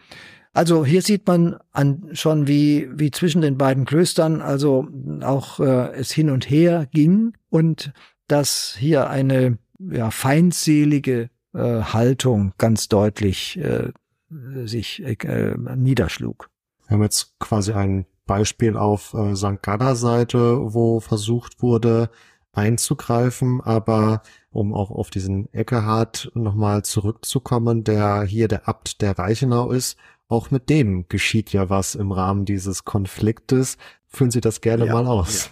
Also 0.52 0.84
hier 0.84 1.02
sieht 1.02 1.26
man 1.26 1.56
an, 1.72 2.08
schon, 2.12 2.46
wie, 2.46 2.88
wie 2.94 3.10
zwischen 3.10 3.42
den 3.42 3.58
beiden 3.58 3.84
Klöstern 3.84 4.40
also 4.40 4.86
auch 5.22 5.58
äh, 5.58 5.92
es 5.94 6.12
hin 6.12 6.30
und 6.30 6.48
her 6.48 6.86
ging 6.92 7.32
und 7.50 7.92
dass 8.28 8.76
hier 8.78 9.10
eine 9.10 9.58
ja, 9.78 10.12
feindselige 10.12 11.28
äh, 11.54 11.82
Haltung 11.82 12.52
ganz 12.56 12.88
deutlich 12.88 13.58
äh, 13.58 13.90
sich 14.64 15.02
äh, 15.02 15.56
niederschlug. 15.76 16.48
Wir 16.86 16.94
haben 16.94 17.02
jetzt 17.02 17.36
quasi 17.40 17.72
ein 17.72 18.06
Beispiel 18.26 18.76
auf 18.76 19.12
äh, 19.14 19.34
St. 19.34 19.62
Gada 19.62 19.94
Seite, 19.94 20.72
wo 20.72 21.00
versucht 21.00 21.62
wurde, 21.62 22.10
einzugreifen, 22.56 23.60
aber 23.60 24.22
um 24.50 24.72
auch 24.72 24.90
auf 24.90 25.10
diesen 25.10 25.52
Eckehard 25.52 26.30
nochmal 26.34 26.84
zurückzukommen, 26.84 27.84
der 27.84 28.22
hier 28.22 28.48
der 28.48 28.68
Abt 28.68 29.00
der 29.00 29.18
Reichenau 29.18 29.70
ist, 29.70 29.96
auch 30.28 30.50
mit 30.50 30.70
dem 30.70 31.06
geschieht 31.08 31.52
ja 31.52 31.68
was 31.70 31.94
im 31.94 32.12
Rahmen 32.12 32.44
dieses 32.44 32.84
Konfliktes. 32.84 33.76
Führen 34.06 34.30
Sie 34.30 34.40
das 34.40 34.60
gerne 34.60 34.86
ja, 34.86 34.92
mal 34.92 35.06
aus. 35.06 35.50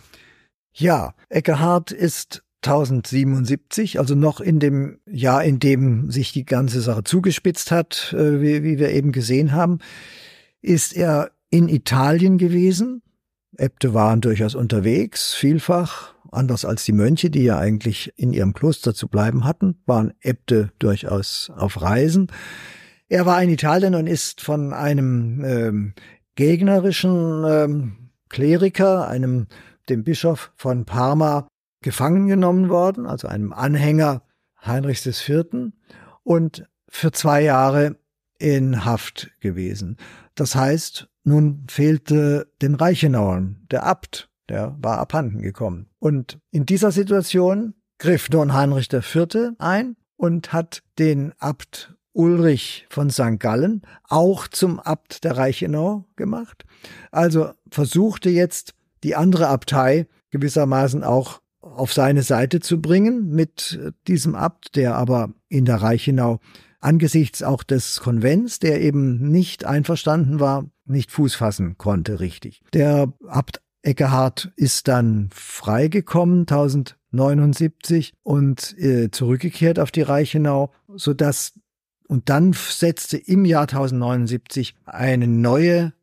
Ja. 0.75 0.87
ja, 0.87 1.15
Eckehard 1.29 1.91
ist 1.91 2.43
1077, 2.65 3.99
also 3.99 4.15
noch 4.15 4.41
in 4.41 4.61
dem 4.61 5.01
Jahr, 5.05 5.43
in 5.43 5.59
dem 5.59 6.11
sich 6.11 6.33
die 6.33 6.45
ganze 6.45 6.81
Sache 6.81 7.03
zugespitzt 7.03 7.73
hat, 7.73 8.15
äh, 8.17 8.41
wie, 8.41 8.63
wie 8.63 8.79
wir 8.79 8.91
eben 8.91 9.11
gesehen 9.11 9.53
haben, 9.53 9.81
ist 10.61 10.97
er 10.97 11.33
in 11.51 11.69
Italien 11.69 12.39
gewesen. 12.39 13.03
Äbte 13.57 13.95
waren 13.95 14.21
durchaus 14.21 14.55
unterwegs, 14.55 15.35
vielfach, 15.35 16.12
anders 16.33 16.65
als 16.65 16.85
die 16.85 16.93
Mönche, 16.93 17.31
die 17.31 17.45
ja 17.45 17.59
eigentlich 17.59 18.13
in 18.17 18.33
ihrem 18.33 18.55
Kloster 18.55 18.95
zu 18.95 19.09
bleiben 19.09 19.45
hatten, 19.45 19.83
waren 19.87 20.15
Äbte 20.21 20.71
durchaus 20.79 21.51
auf 21.55 21.81
Reisen. 21.81 22.29
Er 23.09 23.27
war 23.27 23.43
in 23.43 23.51
Italien 23.51 23.95
und 23.95 24.07
ist 24.07 24.41
von 24.41 24.73
einem 24.73 25.45
ähm, 25.45 25.95
gegnerischen 26.35 27.45
ähm, 27.47 28.11
Kleriker, 28.29 29.09
einem 29.09 29.47
dem 29.89 30.05
Bischof 30.05 30.53
von 30.57 30.85
Parma, 30.85 31.47
gefangen 31.83 32.29
genommen 32.29 32.69
worden, 32.69 33.07
also 33.07 33.29
einem 33.29 33.53
Anhänger 33.53 34.23
Heinrichs 34.65 35.05
IV. 35.07 35.73
und 36.23 36.65
für 36.89 37.13
zwei 37.13 37.43
Jahre 37.43 37.97
in 38.39 38.85
Haft 38.85 39.31
gewesen. 39.41 39.97
Das 40.35 40.55
heißt, 40.55 41.09
nun 41.25 41.67
fehlte 41.69 42.51
den 42.61 42.75
Reichenauern 42.75 43.67
der 43.71 43.85
Abt, 43.85 44.31
der 44.49 44.77
war 44.81 44.99
abhanden 44.99 45.41
gekommen. 45.41 45.89
Und 45.99 46.39
in 46.51 46.67
dieser 46.67 46.93
Situation 46.93 47.75
griff 47.99 48.29
nun 48.31 48.53
Heinrich 48.53 48.93
IV. 48.93 49.55
ein 49.59 49.97
und 50.17 50.53
hat 50.53 50.83
den 50.99 51.33
Abt 51.39 51.95
Ulrich 52.13 52.87
von 52.91 53.11
St. 53.11 53.39
Gallen 53.39 53.83
auch 54.09 54.47
zum 54.49 54.79
Abt 54.81 55.25
der 55.25 55.37
Reichenau 55.37 56.05
gemacht. 56.17 56.65
Also 57.11 57.51
versuchte 57.71 58.29
jetzt 58.29 58.75
die 59.03 59.17
andere 59.17 59.49
Abtei 59.49 60.07
gewissermaßen 60.31 61.05
auch 61.05 61.41
auf 61.61 61.93
seine 61.93 62.23
Seite 62.23 62.61
zu 62.61 62.81
bringen 62.81 63.31
mit 63.31 63.81
diesem 64.09 64.35
Abt, 64.35 64.77
der 64.77 64.97
aber 64.97 65.33
in 65.49 65.65
der 65.65 65.77
Reichenau 65.77 66.41
angesichts 66.81 67.43
auch 67.43 67.63
des 67.63 68.01
Konvents, 68.01 68.59
der 68.59 68.81
eben 68.81 69.31
nicht 69.31 69.65
einverstanden 69.65 70.41
war, 70.41 70.67
nicht 70.85 71.13
Fuß 71.13 71.35
fassen 71.35 71.79
konnte 71.79 72.21
richtig. 72.21 72.63
Der 72.75 73.13
Abt 73.29 73.62
Eckehard 73.83 74.53
ist 74.57 74.89
dann 74.89 75.29
freigekommen 75.35 76.41
1079 76.41 78.15
und 78.23 78.79
äh, 78.79 79.11
zurückgekehrt 79.11 79.79
auf 79.79 79.91
die 79.91 80.03
Reichenau, 80.03 80.73
so 80.89 81.15
dass 81.15 81.55
und 82.09 82.29
dann 82.29 82.53
setzte 82.53 83.17
im 83.17 83.45
Jahr 83.45 83.63
1079 83.63 84.75
eine 84.85 85.27
neue 85.27 85.95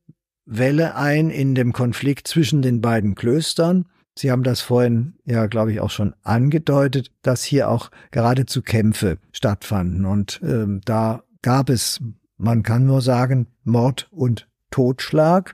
Welle 0.45 0.95
ein 0.95 1.29
in 1.29 1.53
dem 1.53 1.71
Konflikt 1.71 2.27
zwischen 2.27 2.63
den 2.63 2.81
beiden 2.81 3.13
Klöstern. 3.13 3.85
Sie 4.17 4.31
haben 4.31 4.43
das 4.43 4.59
vorhin 4.59 5.13
ja, 5.25 5.45
glaube 5.45 5.71
ich, 5.71 5.79
auch 5.79 5.91
schon 5.91 6.15
angedeutet, 6.23 7.11
dass 7.21 7.43
hier 7.43 7.69
auch 7.69 7.91
geradezu 8.11 8.61
Kämpfe 8.63 9.19
stattfanden. 9.31 10.05
Und 10.05 10.41
ähm, 10.43 10.81
da 10.83 11.23
gab 11.41 11.69
es, 11.69 12.01
man 12.37 12.63
kann 12.63 12.85
nur 12.85 13.01
sagen, 13.01 13.47
Mord 13.63 14.07
und 14.11 14.49
Totschlag. 14.71 15.53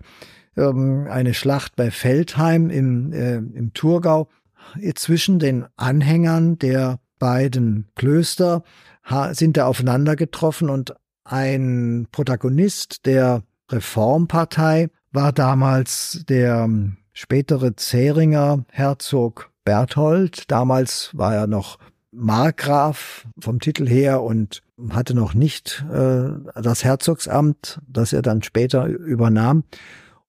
Ähm, 0.58 1.08
eine 1.10 1.34
Schlacht 1.34 1.76
bei 1.76 1.91
Feldheim 1.91 2.70
im, 2.70 3.13
äh, 3.13 3.36
im 3.36 3.74
Thurgau 3.74 4.30
zwischen 4.96 5.39
den 5.39 5.65
Anhängern 5.78 6.58
der 6.58 7.00
beiden 7.20 7.88
Klöster 7.96 8.63
sind 9.32 9.58
da 9.58 9.68
aufeinander 9.68 10.15
getroffen 10.15 10.70
und 10.72 10.96
ein 11.24 12.08
Protagonist 12.12 13.06
der 13.06 13.44
Reformpartei 13.72 14.89
war 15.12 15.32
damals 15.32 16.24
der 16.28 16.70
spätere 17.13 17.76
Zähringer 17.76 18.65
Herzog 18.72 19.52
Berthold. 19.63 20.52
Damals 20.52 21.12
war 21.13 21.34
er 21.34 21.48
noch 21.48 21.80
Markgraf 22.12 23.28
vom 23.39 23.60
Titel 23.60 23.88
her 23.88 24.22
und 24.22 24.62
hatte 24.91 25.15
noch 25.15 25.34
nicht 25.34 25.86
äh, 25.91 26.30
das 26.62 26.84
Herzogsamt, 26.84 27.80
das 27.88 28.13
er 28.13 28.22
dann 28.22 28.44
später 28.44 28.86
übernahm. 28.86 29.63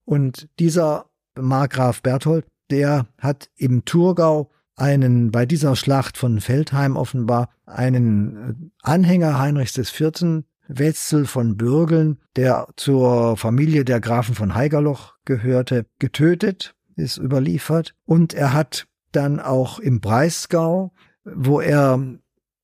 Und 0.06 0.48
dieser 0.58 1.10
Markgraf 1.38 2.00
Berthold, 2.00 2.46
der 2.70 3.06
hat 3.18 3.50
im 3.56 3.84
Thurgau 3.84 4.50
einen, 4.76 5.30
bei 5.30 5.44
dieser 5.44 5.76
Schlacht 5.76 6.16
von 6.16 6.40
Feldheim 6.40 6.96
offenbar, 6.96 7.50
einen 7.66 8.36
äh, 8.36 8.54
Anhänger 8.82 9.38
Heinrichs 9.38 9.76
IV., 9.76 10.44
Wetzel 10.68 11.26
von 11.26 11.56
Bürgeln, 11.56 12.18
der 12.34 12.66
zur 12.76 13.36
Familie 13.36 13.84
der 13.84 14.00
Grafen 14.00 14.34
von 14.34 14.54
Heigerloch 14.54 15.14
gehörte, 15.24 15.86
getötet 16.00 16.74
ist 16.96 17.18
überliefert. 17.18 17.94
Und 18.04 18.34
er 18.34 18.52
hat 18.52 18.86
dann 19.12 19.38
auch 19.38 19.78
im 19.78 20.00
Breisgau, 20.00 20.92
wo 21.24 21.60
er 21.60 22.00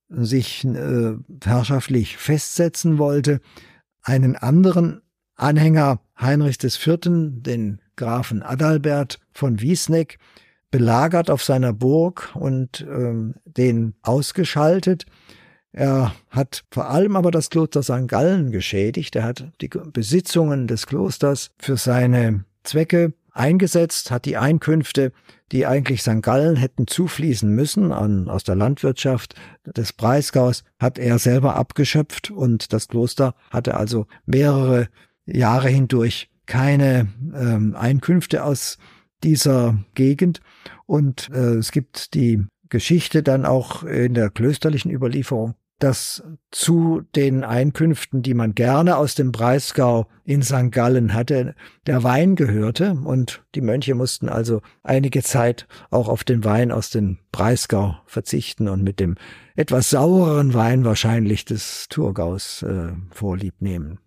sich 0.09 0.65
äh, 0.65 1.13
herrschaftlich 1.43 2.17
festsetzen 2.17 2.97
wollte, 2.97 3.39
einen 4.01 4.35
anderen 4.35 5.02
Anhänger 5.35 5.99
Heinrichs 6.19 6.63
IV., 6.63 6.99
den 7.01 7.79
Grafen 7.95 8.41
Adalbert 8.43 9.19
von 9.31 9.61
Wiesneck, 9.61 10.17
belagert 10.71 11.29
auf 11.29 11.43
seiner 11.43 11.73
Burg 11.73 12.31
und 12.33 12.81
ähm, 12.81 13.35
den 13.45 13.93
ausgeschaltet. 14.01 15.05
Er 15.71 16.13
hat 16.29 16.63
vor 16.71 16.89
allem 16.89 17.15
aber 17.15 17.31
das 17.31 17.49
Kloster 17.49 17.83
St. 17.83 18.07
Gallen 18.07 18.51
geschädigt. 18.51 19.15
Er 19.15 19.23
hat 19.23 19.51
die 19.61 19.69
Besitzungen 19.69 20.67
des 20.67 20.87
Klosters 20.87 21.51
für 21.59 21.77
seine 21.77 22.45
Zwecke 22.63 23.13
eingesetzt, 23.31 24.11
hat 24.11 24.25
die 24.25 24.37
Einkünfte, 24.37 25.11
die 25.51 25.65
eigentlich 25.65 26.01
St. 26.01 26.21
Gallen 26.21 26.55
hätten 26.55 26.87
zufließen 26.87 27.49
müssen 27.49 27.91
an, 27.91 28.29
aus 28.29 28.43
der 28.43 28.55
Landwirtschaft 28.55 29.35
des 29.65 29.93
Breisgaus, 29.93 30.63
hat 30.79 30.97
er 30.97 31.19
selber 31.19 31.55
abgeschöpft 31.55 32.31
und 32.31 32.73
das 32.73 32.87
Kloster 32.87 33.35
hatte 33.49 33.75
also 33.75 34.07
mehrere 34.25 34.87
Jahre 35.25 35.69
hindurch 35.69 36.29
keine 36.45 37.07
ähm, 37.33 37.75
Einkünfte 37.75 38.43
aus 38.43 38.77
dieser 39.23 39.77
Gegend. 39.95 40.41
Und 40.85 41.29
äh, 41.33 41.55
es 41.55 41.71
gibt 41.71 42.13
die 42.13 42.45
Geschichte 42.69 43.23
dann 43.23 43.45
auch 43.45 43.83
in 43.83 44.13
der 44.13 44.29
klösterlichen 44.29 44.91
Überlieferung, 44.91 45.55
dass 45.79 46.23
zu 46.51 47.01
den 47.15 47.43
Einkünften, 47.43 48.21
die 48.21 48.33
man 48.33 48.55
gerne 48.55 48.97
aus 48.97 49.15
dem 49.15 49.31
Breisgau 49.31 50.07
in 50.23 50.41
St. 50.41 50.71
Gallen 50.71 51.13
hatte, 51.13 51.55
der 51.87 52.03
Wein 52.03 52.35
gehörte 52.35 52.93
und 53.03 53.43
die 53.53 53.61
Mönche 53.61 53.95
mussten 53.95 54.29
also 54.29 54.61
einige 54.81 55.23
Zeit 55.23 55.67
auch 55.91 56.07
auf 56.07 56.23
den 56.23 56.43
Wein 56.43 56.71
aus 56.71 56.89
dem 56.89 57.19
Breisgau 57.31 57.97
verzichten 58.05 58.69
und 58.69 58.83
mit 58.83 58.99
dem 58.99 59.15
etwas 59.55 59.89
saureren 59.89 60.53
Wein 60.53 60.85
wahrscheinlich 60.85 61.45
des 61.45 61.87
Thurgaus 61.89 62.63
äh, 62.63 62.93
vorlieb 63.11 63.55
nehmen. 63.59 63.99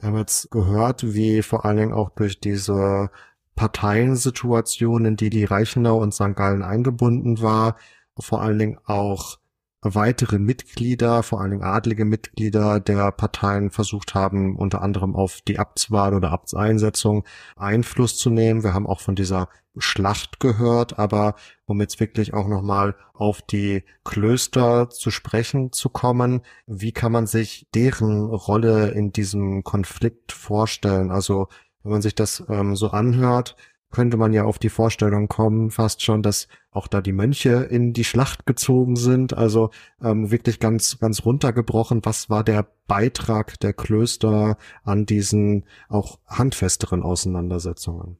Wir 0.00 0.08
haben 0.08 0.16
jetzt 0.16 0.50
gehört, 0.50 1.12
wie 1.12 1.42
vor 1.42 1.66
allen 1.66 1.76
Dingen 1.76 1.92
auch 1.92 2.08
durch 2.10 2.40
diese 2.40 3.10
Parteiensituation, 3.54 5.04
in 5.04 5.16
die 5.16 5.28
die 5.28 5.44
Reichenau 5.44 5.98
und 5.98 6.14
St. 6.14 6.34
Gallen 6.34 6.62
eingebunden 6.62 7.42
war, 7.42 7.76
vor 8.18 8.40
allen 8.40 8.58
Dingen 8.58 8.78
auch 8.86 9.38
weitere 9.82 10.38
Mitglieder, 10.38 11.22
vor 11.22 11.40
allen 11.40 11.52
Dingen 11.52 11.62
adlige 11.62 12.04
Mitglieder 12.04 12.80
der 12.80 13.12
Parteien 13.12 13.70
versucht 13.70 14.14
haben, 14.14 14.56
unter 14.56 14.82
anderem 14.82 15.16
auf 15.16 15.40
die 15.46 15.58
Abtswahl 15.58 16.14
oder 16.14 16.32
Abtseinsetzung 16.32 17.24
Einfluss 17.56 18.16
zu 18.16 18.30
nehmen. 18.30 18.62
Wir 18.62 18.74
haben 18.74 18.86
auch 18.86 19.00
von 19.00 19.14
dieser 19.14 19.48
Schlacht 19.78 20.40
gehört, 20.40 20.98
aber 20.98 21.36
um 21.64 21.80
jetzt 21.80 22.00
wirklich 22.00 22.34
auch 22.34 22.48
nochmal 22.48 22.96
auf 23.14 23.40
die 23.40 23.84
Klöster 24.04 24.90
zu 24.90 25.10
sprechen 25.10 25.72
zu 25.72 25.88
kommen, 25.88 26.42
wie 26.66 26.92
kann 26.92 27.12
man 27.12 27.26
sich 27.26 27.68
deren 27.74 28.24
Rolle 28.26 28.90
in 28.90 29.12
diesem 29.12 29.62
Konflikt 29.62 30.32
vorstellen? 30.32 31.10
Also 31.10 31.48
wenn 31.82 31.92
man 31.92 32.02
sich 32.02 32.14
das 32.14 32.44
ähm, 32.48 32.76
so 32.76 32.90
anhört, 32.90 33.56
könnte 33.90 34.16
man 34.16 34.32
ja 34.32 34.44
auf 34.44 34.58
die 34.58 34.68
Vorstellung 34.68 35.28
kommen, 35.28 35.70
fast 35.70 36.02
schon, 36.02 36.22
dass 36.22 36.48
auch 36.70 36.86
da 36.86 37.00
die 37.00 37.12
Mönche 37.12 37.66
in 37.70 37.92
die 37.92 38.04
Schlacht 38.04 38.46
gezogen 38.46 38.96
sind. 38.96 39.36
Also 39.36 39.70
ähm, 40.02 40.30
wirklich 40.30 40.60
ganz, 40.60 40.98
ganz 40.98 41.24
runtergebrochen. 41.24 42.00
Was 42.04 42.30
war 42.30 42.44
der 42.44 42.66
Beitrag 42.86 43.58
der 43.60 43.72
Klöster 43.72 44.56
an 44.84 45.06
diesen 45.06 45.64
auch 45.88 46.18
handfesteren 46.26 47.02
Auseinandersetzungen? 47.02 48.18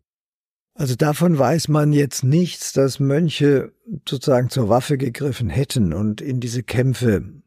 Also 0.74 0.94
davon 0.94 1.38
weiß 1.38 1.68
man 1.68 1.92
jetzt 1.92 2.24
nichts, 2.24 2.72
dass 2.72 3.00
Mönche 3.00 3.72
sozusagen 4.08 4.48
zur 4.50 4.68
Waffe 4.68 4.98
gegriffen 4.98 5.50
hätten 5.50 5.92
und 5.92 6.20
in 6.20 6.40
diese 6.40 6.62
Kämpfe 6.62 7.42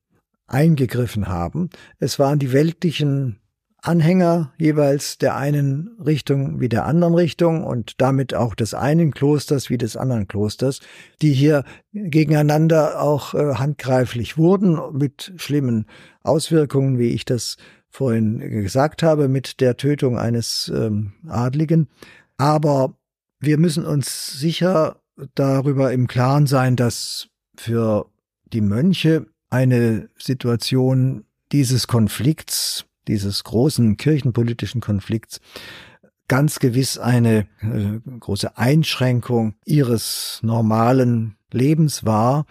eingegriffen 0.48 1.28
haben. 1.28 1.70
Es 2.00 2.20
waren 2.20 2.40
die 2.40 2.54
weltlichen 2.54 3.40
Anhänger 3.86 4.54
jeweils 4.58 5.18
der 5.18 5.36
einen 5.36 5.98
Richtung 6.00 6.62
wie 6.62 6.70
der 6.70 6.86
anderen 6.86 7.16
Richtung 7.16 7.66
und 7.66 8.00
damit 8.00 8.34
auch 8.34 8.56
des 8.56 8.74
einen 8.74 9.12
Klosters 9.12 9.70
wie 9.70 9.78
des 9.78 9.98
anderen 9.98 10.30
Klosters, 10.30 10.80
die 11.22 11.34
hier 11.34 11.66
gegeneinander 11.92 13.02
auch 13.02 13.34
äh, 13.34 13.56
handgreiflich 13.56 14.38
wurden 14.38 14.80
mit 14.94 15.34
schlimmen 15.36 15.86
Auswirkungen, 16.24 16.98
wie 16.98 17.10
ich 17.10 17.26
das 17.26 17.58
vorhin 17.90 18.40
gesagt 18.40 19.04
habe, 19.04 19.28
mit 19.28 19.60
der 19.60 19.76
Tötung 19.76 20.18
eines 20.18 20.72
ähm, 20.74 21.12
Adligen. 21.28 21.90
Aber 22.38 22.96
wir 23.42 23.58
müssen 23.58 23.86
uns 23.86 24.40
sicher 24.40 25.02
darüber 25.36 25.92
im 25.92 26.08
Klaren 26.08 26.48
sein, 26.48 26.78
dass 26.78 27.28
für 27.58 28.06
die 28.46 28.62
Mönche 28.62 29.26
eine 29.50 30.10
Situation 30.18 31.26
dieses 31.52 31.88
Konflikts 31.88 32.86
dieses 33.08 33.44
großen 33.44 33.98
kirchenpolitischen 33.98 34.82
Konflikts 34.82 35.40
ganz 36.28 36.60
gewiss 36.60 36.98
eine 36.98 37.48
äh, 37.62 38.00
große 38.20 38.58
Einschränkung 38.58 39.56
ihres 39.66 40.40
normalen 40.42 41.36
Lebens 41.52 42.06
war, 42.06 42.46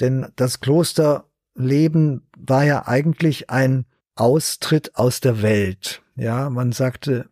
denn 0.00 0.26
das 0.36 0.60
Klosterleben 0.60 2.22
war 2.38 2.64
ja 2.64 2.86
eigentlich 2.86 3.50
ein 3.50 3.84
Austritt 4.14 4.96
aus 4.96 5.20
der 5.20 5.42
Welt. 5.42 6.02
Ja, 6.16 6.50
man 6.50 6.72
sagte, 6.72 7.28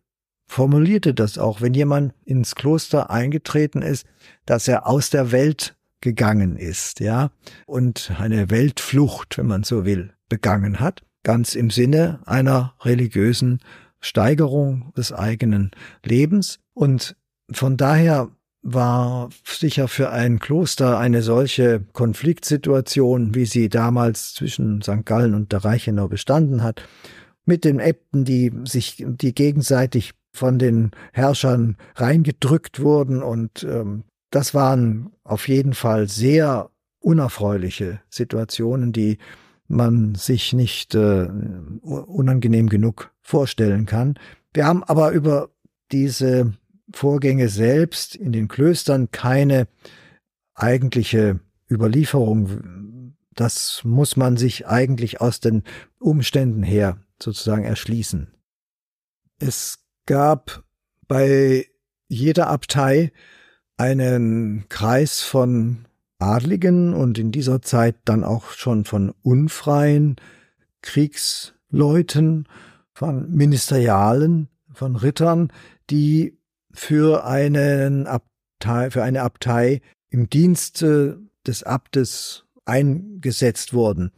formulierte 0.47 1.13
das 1.13 1.37
auch, 1.37 1.61
wenn 1.61 1.73
jemand 1.73 2.13
ins 2.23 2.55
Kloster 2.55 3.09
eingetreten 3.09 3.81
ist, 3.81 4.05
dass 4.45 4.67
er 4.67 4.87
aus 4.87 5.09
der 5.09 5.31
Welt 5.31 5.75
gegangen 5.99 6.57
ist, 6.57 6.99
ja, 6.99 7.31
und 7.65 8.11
eine 8.19 8.51
Weltflucht, 8.51 9.37
wenn 9.37 9.47
man 9.47 9.63
so 9.63 9.83
will, 9.83 10.13
begangen 10.29 10.79
hat 10.79 11.01
ganz 11.27 11.55
im 11.55 11.71
Sinne 11.71 12.21
einer 12.25 12.73
religiösen 12.83 13.59
Steigerung 13.99 14.93
des 14.95 15.11
eigenen 15.11 15.71
Lebens. 16.05 16.59
Und 16.73 17.17
von 17.51 17.75
daher 17.75 18.29
war 18.61 19.27
sicher 19.43 19.89
für 19.89 20.09
ein 20.09 20.39
Kloster 20.39 20.97
eine 20.97 21.21
solche 21.21 21.81
Konfliktsituation, 21.91 23.35
wie 23.35 23.45
sie 23.45 23.67
damals 23.67 24.35
zwischen 24.35 24.81
St. 24.81 25.03
Gallen 25.03 25.33
und 25.33 25.51
der 25.51 25.65
Reichenau 25.65 26.07
bestanden 26.07 26.63
hat, 26.63 26.81
mit 27.43 27.65
den 27.65 27.81
Äbten, 27.81 28.23
die 28.23 28.53
sich, 28.63 29.03
die 29.05 29.35
gegenseitig 29.35 30.13
von 30.31 30.57
den 30.59 30.91
Herrschern 31.11 31.75
reingedrückt 31.95 32.79
wurden 32.79 33.21
und 33.21 33.65
ähm, 33.69 34.03
das 34.31 34.53
waren 34.53 35.11
auf 35.25 35.49
jeden 35.49 35.73
Fall 35.73 36.07
sehr 36.07 36.69
unerfreuliche 36.99 37.99
Situationen, 38.09 38.93
die 38.93 39.17
man 39.67 40.15
sich 40.15 40.53
nicht 40.53 40.95
äh, 40.95 41.27
unangenehm 41.81 42.69
genug 42.69 43.11
vorstellen 43.21 43.85
kann. 43.85 44.17
Wir 44.53 44.65
haben 44.65 44.83
aber 44.83 45.11
über 45.11 45.49
diese 45.91 46.53
Vorgänge 46.93 47.49
selbst 47.49 48.15
in 48.15 48.31
den 48.31 48.47
Klöstern 48.47 49.11
keine 49.11 49.67
eigentliche 50.53 51.39
Überlieferung. 51.69 53.13
Das 53.35 53.81
muss 53.83 54.15
man 54.15 54.37
sich 54.37 54.67
eigentlich 54.67 55.21
aus 55.21 55.39
den 55.39 55.63
Umständen 55.99 56.63
her 56.63 56.97
sozusagen 57.21 57.65
erschließen. 57.65 58.33
Es 59.39 59.79
gab 60.05 60.63
bei 61.07 61.67
jeder 62.07 62.47
Abtei 62.47 63.11
einen 63.75 64.65
Kreis 64.69 65.21
von 65.21 65.85
Adligen 66.19 66.93
und 66.93 67.17
in 67.17 67.31
dieser 67.31 67.61
Zeit 67.61 67.95
dann 68.05 68.23
auch 68.23 68.51
schon 68.51 68.85
von 68.85 69.13
unfreien 69.21 70.15
Kriegsleuten, 70.81 72.47
von 72.93 73.29
Ministerialen, 73.29 74.49
von 74.73 74.95
Rittern, 74.95 75.51
die 75.89 76.37
für 76.71 77.25
einen 77.25 78.07
Abtei, 78.07 78.89
für 78.89 79.03
eine 79.03 79.21
Abtei 79.21 79.81
im 80.09 80.29
Dienste 80.29 81.19
des 81.45 81.63
Abtes 81.63 82.45
eingesetzt 82.65 83.73
wurden, 83.73 84.11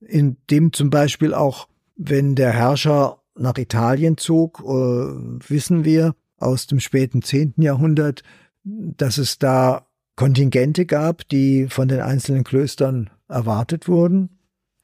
in 0.00 0.36
dem 0.50 0.72
zum 0.72 0.90
Beispiel 0.90 1.34
auch, 1.34 1.68
wenn 1.96 2.34
der 2.34 2.52
Herrscher 2.52 3.22
nach 3.34 3.58
Italien 3.58 4.16
zog, 4.16 4.60
äh, 4.60 4.64
wissen 4.66 5.84
wir 5.84 6.14
aus 6.38 6.66
dem 6.66 6.80
späten 6.80 7.22
zehnten 7.22 7.62
Jahrhundert, 7.62 8.22
dass 8.64 9.18
es 9.18 9.38
da 9.38 9.86
Kontingente 10.16 10.86
gab, 10.86 11.28
die 11.28 11.68
von 11.68 11.88
den 11.88 12.00
einzelnen 12.00 12.42
Klöstern 12.42 13.10
erwartet 13.28 13.86
wurden. 13.86 14.30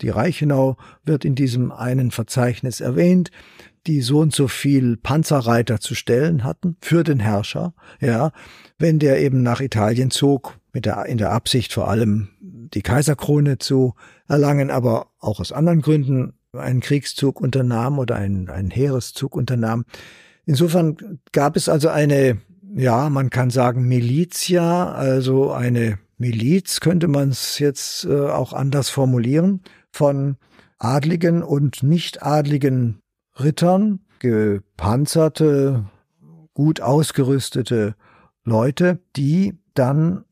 Die 0.02 0.10
Reichenau 0.10 0.76
wird 1.04 1.24
in 1.24 1.34
diesem 1.34 1.72
einen 1.72 2.10
Verzeichnis 2.10 2.80
erwähnt, 2.80 3.30
die 3.86 4.00
so 4.00 4.20
und 4.20 4.34
so 4.34 4.46
viel 4.46 4.96
Panzerreiter 4.96 5.80
zu 5.80 5.94
stellen 5.94 6.44
hatten 6.44 6.76
für 6.80 7.02
den 7.02 7.18
Herrscher, 7.18 7.74
ja, 8.00 8.32
wenn 8.78 8.98
der 8.98 9.20
eben 9.20 9.42
nach 9.42 9.60
Italien 9.60 10.10
zog, 10.10 10.58
mit 10.72 10.86
der, 10.86 11.06
in 11.06 11.18
der 11.18 11.32
Absicht 11.32 11.72
vor 11.72 11.88
allem 11.88 12.28
die 12.40 12.82
Kaiserkrone 12.82 13.58
zu 13.58 13.94
erlangen, 14.28 14.70
aber 14.70 15.08
auch 15.18 15.40
aus 15.40 15.52
anderen 15.52 15.82
Gründen 15.82 16.34
einen 16.52 16.80
Kriegszug 16.80 17.40
unternahm 17.40 17.98
oder 17.98 18.16
einen, 18.16 18.48
einen 18.48 18.70
Heereszug 18.70 19.34
unternahm. 19.34 19.84
Insofern 20.44 21.18
gab 21.32 21.56
es 21.56 21.68
also 21.68 21.88
eine 21.88 22.38
ja, 22.74 23.10
man 23.10 23.30
kann 23.30 23.50
sagen 23.50 23.86
Militia, 23.86 24.92
also 24.92 25.52
eine 25.52 25.98
Miliz 26.18 26.80
könnte 26.80 27.08
man 27.08 27.30
es 27.30 27.58
jetzt 27.58 28.04
äh, 28.04 28.28
auch 28.28 28.52
anders 28.52 28.88
formulieren, 28.88 29.62
von 29.90 30.36
adligen 30.78 31.42
und 31.42 31.82
nicht 31.82 32.22
adligen 32.22 33.00
Rittern, 33.38 34.00
gepanzerte, 34.18 35.84
gut 36.54 36.80
ausgerüstete 36.80 37.94
Leute, 38.44 39.00
die 39.16 39.58
dann 39.74 40.24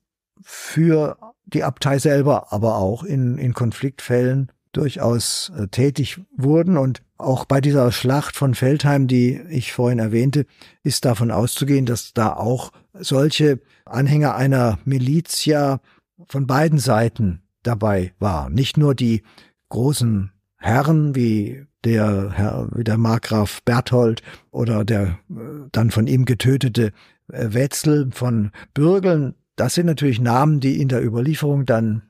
für 0.43 1.19
die 1.45 1.65
Abtei 1.65 1.99
selber, 1.99 2.53
aber 2.53 2.77
auch 2.77 3.03
in, 3.05 3.39
in 3.39 3.55
Konfliktfällen 3.55 4.53
durchaus 4.73 5.53
äh, 5.57 5.69
tätig 5.69 6.21
wurden. 6.37 6.77
Und 6.77 7.03
auch 7.19 7.45
bei 7.45 7.61
dieser 7.61 7.93
Schlacht 7.93 8.37
von 8.37 8.55
Feldheim, 8.55 9.07
die 9.07 9.41
ich 9.51 9.73
vorhin 9.73 9.99
erwähnte, 9.99 10.47
ist 10.83 11.05
davon 11.05 11.31
auszugehen, 11.31 11.87
dass 11.87 12.13
da 12.15 12.33
auch 12.35 12.73
solche 12.95 13.61
Anhänger 13.85 14.35
einer 14.35 14.79
Militia 14.85 15.81
von 16.27 16.47
beiden 16.47 16.79
Seiten 16.79 17.43
dabei 17.63 18.13
war. 18.19 18.51
Nicht 18.51 18.77
nur 18.77 18.95
die 18.95 19.23
großen 19.69 20.33
Herren 20.57 21.15
wie 21.15 21.67
der 21.85 22.33
Herr, 22.33 22.69
wie 22.75 22.85
der 22.85 22.99
Markgraf 22.99 23.63
Berthold 23.65 24.23
oder 24.51 24.85
der 24.85 25.19
äh, 25.31 25.69
dann 25.73 25.91
von 25.91 26.07
ihm 26.07 26.25
getötete 26.27 26.93
äh, 27.33 27.53
Wetzel 27.53 28.11
von 28.13 28.51
Bürgeln. 28.75 29.35
Das 29.57 29.75
sind 29.75 29.87
natürlich 29.87 30.21
Namen, 30.21 30.61
die 30.61 30.81
in 30.81 30.89
der 30.89 31.05
Überlieferung 31.05 31.65
dann 31.65 32.03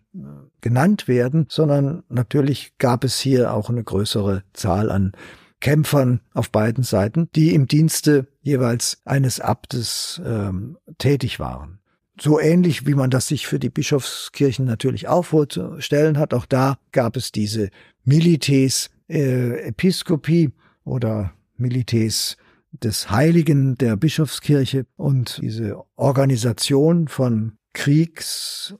genannt 0.60 1.08
werden, 1.08 1.46
sondern 1.48 2.02
natürlich 2.08 2.72
gab 2.78 3.04
es 3.04 3.18
hier 3.20 3.54
auch 3.54 3.70
eine 3.70 3.84
größere 3.84 4.42
Zahl 4.52 4.90
an 4.90 5.12
Kämpfern 5.60 6.20
auf 6.32 6.50
beiden 6.50 6.84
Seiten, 6.84 7.28
die 7.36 7.54
im 7.54 7.66
Dienste 7.66 8.26
jeweils 8.40 9.02
eines 9.04 9.40
Abtes 9.40 10.20
ähm, 10.24 10.78
tätig 10.98 11.38
waren 11.38 11.80
so 12.20 12.38
ähnlich 12.38 12.86
wie 12.86 12.94
man 12.94 13.10
das 13.10 13.26
sich 13.28 13.46
für 13.46 13.58
die 13.58 13.70
Bischofskirchen 13.70 14.66
natürlich 14.66 15.08
auch 15.08 15.24
vorzustellen 15.24 16.18
hat. 16.18 16.34
Auch 16.34 16.44
da 16.46 16.78
gab 16.92 17.16
es 17.16 17.32
diese 17.32 17.70
Milites 18.04 18.90
äh, 19.08 19.68
Episkopie 19.68 20.50
oder 20.84 21.32
Milites 21.56 22.36
des 22.72 23.10
Heiligen 23.10 23.76
der 23.76 23.96
Bischofskirche 23.96 24.84
und 24.96 25.40
diese 25.42 25.82
Organisation 25.96 27.08
von 27.08 27.54
Kriegszügen 27.72 28.76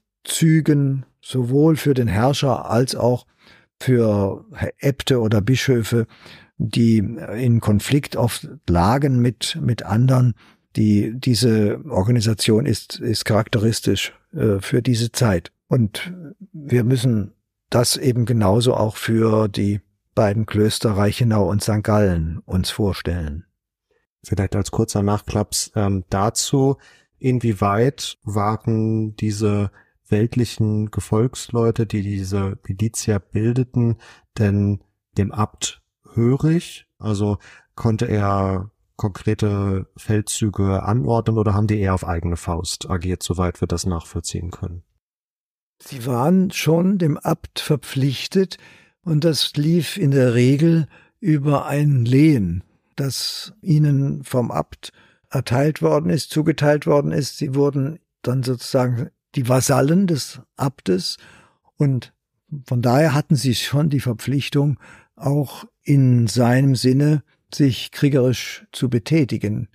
sowohl 1.31 1.77
für 1.77 1.95
den 1.95 2.09
Herrscher 2.09 2.69
als 2.69 2.97
auch 2.97 3.27
für 3.79 4.45
Äbte 4.79 5.21
oder 5.21 5.41
Bischöfe, 5.41 6.07
die 6.59 6.99
in 6.99 7.61
Konflikt 7.61 8.17
oft 8.17 8.49
lagen 8.69 9.21
mit, 9.21 9.57
mit 9.61 9.85
anderen 9.85 10.35
die, 10.77 11.13
diese 11.15 11.81
Organisation 11.89 12.67
ist, 12.67 13.01
ist 13.01 13.25
charakteristisch 13.25 14.13
äh, 14.33 14.61
für 14.61 14.83
diese 14.83 15.13
Zeit. 15.13 15.53
Und 15.69 16.13
wir 16.53 16.85
müssen 16.85 17.33
das 17.71 17.97
eben 17.97 18.25
genauso 18.27 18.75
auch 18.75 18.97
für 18.97 19.49
die 19.49 19.81
beiden 20.15 20.47
Klöster 20.47 20.93
Reichenau 20.93 21.49
und 21.49 21.63
St. 21.63 21.83
Gallen 21.83 22.41
uns 22.45 22.71
vorstellen. 22.71 23.47
Vielleicht 24.25 24.55
als 24.55 24.71
kurzer 24.71 25.03
Nachklaps 25.03 25.73
ähm, 25.77 26.05
dazu, 26.11 26.77
inwieweit 27.19 28.19
waren 28.25 29.17
diese 29.17 29.71
weltlichen 30.11 30.91
Gefolgsleute, 30.91 31.87
die 31.87 32.03
diese 32.03 32.59
Militia 32.67 33.19
bildeten, 33.19 33.97
denn 34.39 34.83
dem 35.17 35.33
Abt 35.33 35.83
hörig? 36.15 36.87
Also 36.99 37.39
konnte 37.75 38.07
er 38.07 38.71
konkrete 38.97 39.87
Feldzüge 39.97 40.83
anordnen 40.83 41.39
oder 41.39 41.55
haben 41.55 41.67
die 41.67 41.81
eher 41.81 41.95
auf 41.95 42.07
eigene 42.07 42.37
Faust 42.37 42.91
agiert, 42.91 43.23
soweit 43.23 43.61
wir 43.63 43.69
das 43.69 43.87
nachvollziehen 43.87 44.51
können? 44.51 44.83
Sie 45.83 46.05
waren 46.05 46.51
schon 46.51 46.99
dem 46.99 47.17
Abt 47.17 47.61
verpflichtet 47.61 48.59
und 49.03 49.25
das 49.25 49.57
lief 49.57 49.97
in 49.97 50.11
der 50.11 50.35
Regel 50.35 50.87
über 51.19 51.65
ein 51.67 52.05
Lehen, 52.05 52.63
das 52.97 53.55
ihnen 53.63 54.23
vom 54.25 54.51
Abt 54.51 54.93
erteilt 55.31 55.81
worden 55.81 56.11
ist, 56.11 56.31
zugeteilt 56.31 56.87
worden 56.87 57.13
ist. 57.13 57.39
Sie 57.39 57.55
wurden 57.55 58.01
dann 58.21 58.43
sozusagen 58.43 59.11
die 59.35 59.49
Vasallen 59.49 60.07
des 60.07 60.41
Abtes 60.57 61.17
und 61.77 62.13
von 62.67 62.83
daher 62.83 63.15
hatten 63.15 63.37
sie 63.37 63.55
schon 63.55 63.91
die 63.91 64.01
Verpflichtung, 64.01 64.79
auch 65.15 65.65
in 65.83 66.27
seinem 66.27 66.75
Sinne 66.75 67.23
sich 67.55 67.93
kriegerisch 67.93 68.67
zu 68.73 68.89
betätigen. 68.89 69.69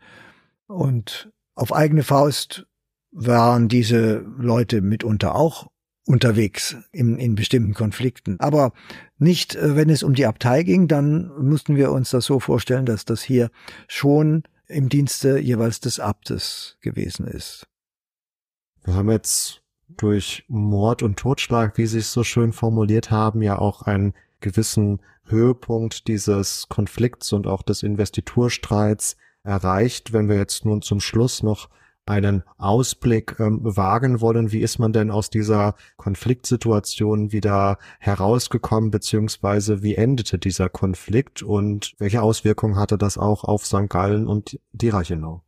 Und 0.68 1.32
auf 1.56 1.74
eigene 1.74 2.04
Faust 2.04 2.68
waren 3.12 3.70
diese 3.70 4.26
Leute 4.38 4.82
mitunter 4.82 5.36
auch 5.36 5.68
unterwegs 6.06 6.76
in, 6.91 7.18
in 7.18 7.36
bestimmten 7.36 7.74
Konflikten. 7.74 8.39
Aber 8.39 8.74
nicht, 9.18 9.56
äh, 9.56 9.76
wenn 9.76 9.89
es 9.89 10.04
um 10.04 10.13
die 10.13 10.26
Abtei 10.26 10.63
ging, 10.63 10.88
dann 10.88 11.30
mussten 11.39 11.76
wir 11.76 11.91
uns 11.91 12.12
das 12.12 12.26
so 12.26 12.39
vorstellen, 12.39 12.86
dass 12.86 13.06
das 13.06 13.24
hier 13.24 13.50
schon 13.88 14.44
im 14.68 14.89
Dienste 14.89 15.39
jeweils 15.39 15.80
des 15.80 16.00
Abtes 16.00 16.78
gewesen 16.82 17.26
ist. 17.28 17.68
Wir 18.86 18.93
haben 18.93 19.10
jetzt 19.10 19.63
durch 19.89 20.45
Mord 20.48 21.02
und 21.02 21.17
Totschlag, 21.17 21.78
wie 21.78 21.88
Sie 21.88 22.00
es 22.00 22.13
so 22.13 22.24
schön 22.24 22.54
formuliert 22.54 23.10
haben, 23.10 23.41
ja 23.41 23.58
auch 23.58 23.82
einen 23.82 24.13
gewissen 24.41 25.02
Höhepunkt 25.26 26.08
dieses 26.08 26.69
Konflikts 26.69 27.34
und 27.34 27.48
auch 27.48 27.63
des 27.63 27.82
Investiturstreits 27.82 29.17
erreicht. 29.43 30.13
Wenn 30.13 30.30
wir 30.30 30.36
jetzt 30.36 30.65
nun 30.65 30.84
zum 30.84 31.00
Schluss 31.00 31.41
noch 31.41 31.69
einen 32.06 32.43
Ausblick 32.60 33.39
ähm, 33.39 33.62
wagen 33.63 34.21
wollen, 34.21 34.52
wie 34.52 34.62
ist 34.62 34.78
man 34.78 34.93
denn 34.93 35.10
aus 35.10 35.32
dieser 35.32 35.74
Konfliktsituation 35.98 37.32
wieder 37.32 37.80
herausgekommen, 38.00 38.91
beziehungsweise 38.91 39.82
wie 39.82 39.95
endete 39.95 40.38
dieser 40.38 40.69
Konflikt 40.69 41.41
und 41.41 41.95
welche 41.98 42.21
Auswirkungen 42.21 42.76
hatte 42.76 43.00
das 43.00 43.17
auch 43.17 43.43
auf 43.43 43.65
St. 43.65 43.89
Gallen 43.89 44.28
und 44.28 44.60
die 44.71 44.89
Reichenau? 44.89 45.44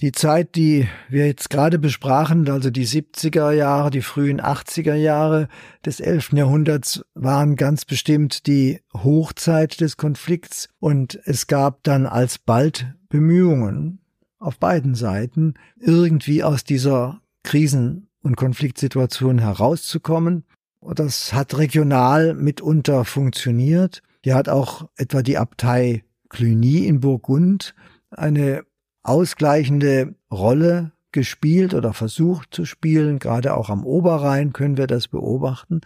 Die 0.00 0.12
Zeit, 0.12 0.56
die 0.56 0.88
wir 1.10 1.26
jetzt 1.26 1.50
gerade 1.50 1.78
besprachen, 1.78 2.48
also 2.48 2.70
die 2.70 2.86
70er 2.86 3.52
Jahre, 3.52 3.90
die 3.90 4.00
frühen 4.00 4.40
80er 4.40 4.94
Jahre 4.94 5.48
des 5.84 6.00
11. 6.00 6.32
Jahrhunderts, 6.32 7.04
waren 7.12 7.54
ganz 7.54 7.84
bestimmt 7.84 8.46
die 8.46 8.80
Hochzeit 8.94 9.78
des 9.82 9.98
Konflikts 9.98 10.70
und 10.78 11.20
es 11.24 11.48
gab 11.48 11.82
dann 11.82 12.06
alsbald 12.06 12.94
Bemühungen 13.10 14.00
auf 14.38 14.58
beiden 14.58 14.94
Seiten, 14.94 15.52
irgendwie 15.78 16.42
aus 16.42 16.64
dieser 16.64 17.20
Krisen- 17.42 18.08
und 18.22 18.36
Konfliktsituation 18.36 19.38
herauszukommen. 19.38 20.44
Und 20.78 20.98
das 20.98 21.34
hat 21.34 21.58
regional 21.58 22.32
mitunter 22.32 23.04
funktioniert. 23.04 24.02
Hier 24.24 24.34
hat 24.34 24.48
auch 24.48 24.88
etwa 24.96 25.20
die 25.20 25.36
Abtei 25.36 26.04
Cluny 26.30 26.86
in 26.86 27.00
Burgund 27.00 27.74
eine 28.10 28.64
ausgleichende 29.02 30.14
Rolle 30.30 30.92
gespielt 31.12 31.74
oder 31.74 31.92
versucht 31.92 32.54
zu 32.54 32.64
spielen. 32.64 33.18
Gerade 33.18 33.54
auch 33.54 33.70
am 33.70 33.84
Oberrhein 33.84 34.52
können 34.52 34.76
wir 34.76 34.86
das 34.86 35.08
beobachten. 35.08 35.80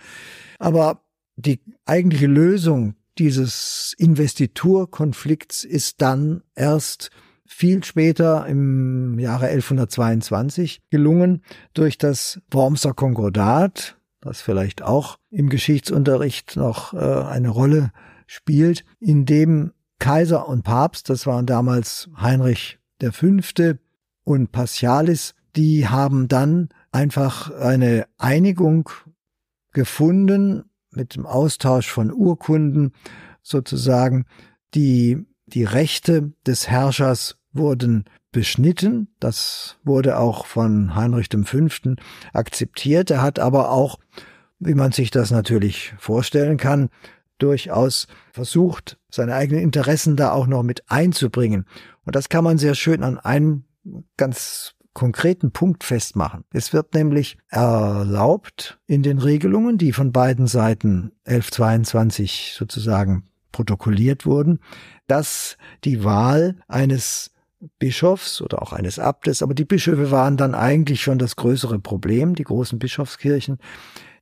Aber 0.58 1.00
die 1.36 1.60
eigentliche 1.86 2.26
Lösung 2.26 2.94
dieses 3.18 3.94
Investiturkonflikts 3.98 5.64
ist 5.64 6.02
dann 6.02 6.42
erst 6.54 7.10
viel 7.46 7.84
später 7.84 8.46
im 8.46 9.18
Jahre 9.18 9.46
1122 9.46 10.82
gelungen 10.90 11.42
durch 11.72 11.98
das 11.98 12.40
Wormser 12.50 12.94
Konkordat, 12.94 13.96
das 14.20 14.40
vielleicht 14.40 14.82
auch 14.82 15.18
im 15.30 15.48
Geschichtsunterricht 15.48 16.56
noch 16.56 16.94
äh, 16.94 16.96
eine 16.96 17.50
Rolle 17.50 17.92
spielt, 18.26 18.84
in 18.98 19.26
dem 19.26 19.72
Kaiser 19.98 20.48
und 20.48 20.64
Papst, 20.64 21.08
das 21.10 21.26
waren 21.26 21.46
damals 21.46 22.08
Heinrich 22.20 22.78
der 23.00 23.12
Fünfte 23.12 23.78
und 24.24 24.52
Paschalis, 24.52 25.34
die 25.56 25.88
haben 25.88 26.28
dann 26.28 26.68
einfach 26.92 27.50
eine 27.50 28.06
Einigung 28.18 28.88
gefunden 29.72 30.64
mit 30.90 31.16
dem 31.16 31.26
Austausch 31.26 31.90
von 31.90 32.12
Urkunden 32.12 32.92
sozusagen. 33.42 34.26
Die, 34.74 35.24
die 35.46 35.64
Rechte 35.64 36.32
des 36.46 36.68
Herrschers 36.68 37.36
wurden 37.52 38.04
beschnitten. 38.32 39.08
Das 39.20 39.76
wurde 39.84 40.18
auch 40.18 40.46
von 40.46 40.94
Heinrich 40.94 41.28
V. 41.30 41.68
akzeptiert. 42.32 43.10
Er 43.10 43.22
hat 43.22 43.38
aber 43.38 43.70
auch, 43.70 43.98
wie 44.58 44.74
man 44.74 44.92
sich 44.92 45.10
das 45.10 45.30
natürlich 45.30 45.94
vorstellen 45.98 46.56
kann, 46.56 46.90
durchaus 47.38 48.06
versucht, 48.32 48.98
seine 49.14 49.34
eigenen 49.34 49.62
Interessen 49.62 50.16
da 50.16 50.32
auch 50.32 50.46
noch 50.46 50.62
mit 50.62 50.90
einzubringen. 50.90 51.66
Und 52.04 52.16
das 52.16 52.28
kann 52.28 52.44
man 52.44 52.58
sehr 52.58 52.74
schön 52.74 53.02
an 53.02 53.18
einem 53.18 53.64
ganz 54.16 54.74
konkreten 54.92 55.50
Punkt 55.50 55.84
festmachen. 55.84 56.44
Es 56.52 56.72
wird 56.72 56.94
nämlich 56.94 57.36
erlaubt 57.48 58.78
in 58.86 59.02
den 59.02 59.18
Regelungen, 59.18 59.76
die 59.76 59.92
von 59.92 60.12
beiden 60.12 60.46
Seiten 60.46 61.12
1122 61.24 62.54
sozusagen 62.56 63.24
protokolliert 63.52 64.24
wurden, 64.24 64.60
dass 65.06 65.56
die 65.84 66.04
Wahl 66.04 66.56
eines 66.68 67.32
Bischofs 67.78 68.40
oder 68.40 68.62
auch 68.62 68.72
eines 68.72 68.98
Abtes, 68.98 69.42
aber 69.42 69.54
die 69.54 69.64
Bischöfe 69.64 70.10
waren 70.10 70.36
dann 70.36 70.54
eigentlich 70.54 71.02
schon 71.02 71.18
das 71.18 71.36
größere 71.36 71.78
Problem, 71.78 72.34
die 72.34 72.44
großen 72.44 72.78
Bischofskirchen, 72.78 73.58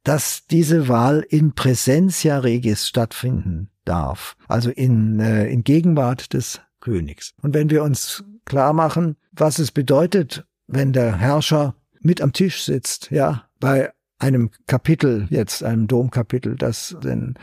dass 0.05 0.47
diese 0.47 0.89
Wahl 0.89 1.25
in 1.29 1.55
Präsentia 1.55 2.39
Regis 2.39 2.89
stattfinden 2.89 3.72
darf, 3.85 4.37
also 4.49 4.71
in, 4.71 5.21
äh, 5.21 5.47
in 5.47 5.65
Gegenwart 5.65 6.33
des 6.33 6.61
Königs. 6.81 7.35
Und 7.43 7.55
wenn 7.55 7.71
wir 7.71 7.83
uns 7.83 8.25
klar 8.45 8.73
machen, 8.73 9.17
was 9.33 9.59
es 9.59 9.71
bedeutet, 9.71 10.45
wenn 10.67 10.93
der 10.93 11.17
Herrscher 11.17 11.75
mit 12.01 12.21
am 12.21 12.33
Tisch 12.33 12.65
sitzt, 12.65 13.11
ja, 13.11 13.45
bei 13.61 13.93
einem 14.19 14.51
Kapitel, 14.67 15.27
jetzt 15.31 15.63
einem 15.63 15.87
Domkapitel, 15.87 16.57
das 16.57 16.97
den 17.03 17.35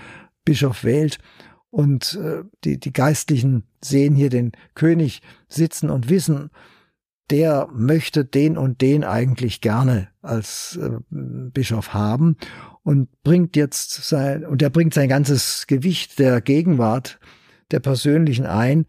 Bischof 0.45 0.83
wählt. 0.83 1.19
Und 1.69 2.19
äh, 2.21 2.43
die, 2.63 2.79
die 2.79 2.93
Geistlichen 2.93 3.63
sehen 3.81 4.15
hier 4.15 4.29
den 4.29 4.53
König 4.73 5.21
sitzen 5.47 5.89
und 5.89 6.09
wissen, 6.09 6.49
der 7.29 7.67
möchte 7.71 8.25
den 8.25 8.57
und 8.57 8.81
den 8.81 9.03
eigentlich 9.03 9.61
gerne 9.61 10.09
als 10.21 10.79
äh, 10.81 10.97
Bischof 11.09 11.93
haben 11.93 12.37
und 12.83 13.09
bringt 13.23 13.55
jetzt 13.55 13.91
sein, 14.03 14.45
und 14.45 14.61
er 14.61 14.69
bringt 14.69 14.93
sein 14.93 15.09
ganzes 15.09 15.67
Gewicht 15.67 16.19
der 16.19 16.41
Gegenwart, 16.41 17.19
der 17.71 17.79
persönlichen 17.79 18.45
ein. 18.45 18.85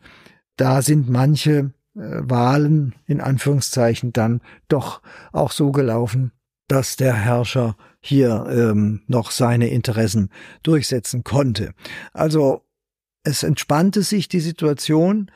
Da 0.57 0.83
sind 0.83 1.09
manche 1.09 1.73
äh, 1.95 2.21
Wahlen 2.23 2.95
in 3.07 3.21
Anführungszeichen 3.21 4.13
dann 4.13 4.41
doch 4.69 5.03
auch 5.33 5.53
so 5.53 5.73
gelaufen, 5.73 6.33
dass 6.69 6.97
der 6.97 7.15
Herrscher 7.15 7.77
hier 8.01 8.47
ähm, 8.49 9.03
noch 9.07 9.31
seine 9.33 9.69
Interessen 9.69 10.31
durchsetzen 10.63 11.25
konnte. 11.25 11.75
Also 12.13 12.63
es 13.23 13.43
entspannte 13.43 14.03
sich 14.03 14.29
die 14.29 14.41
Situation. 14.41 15.31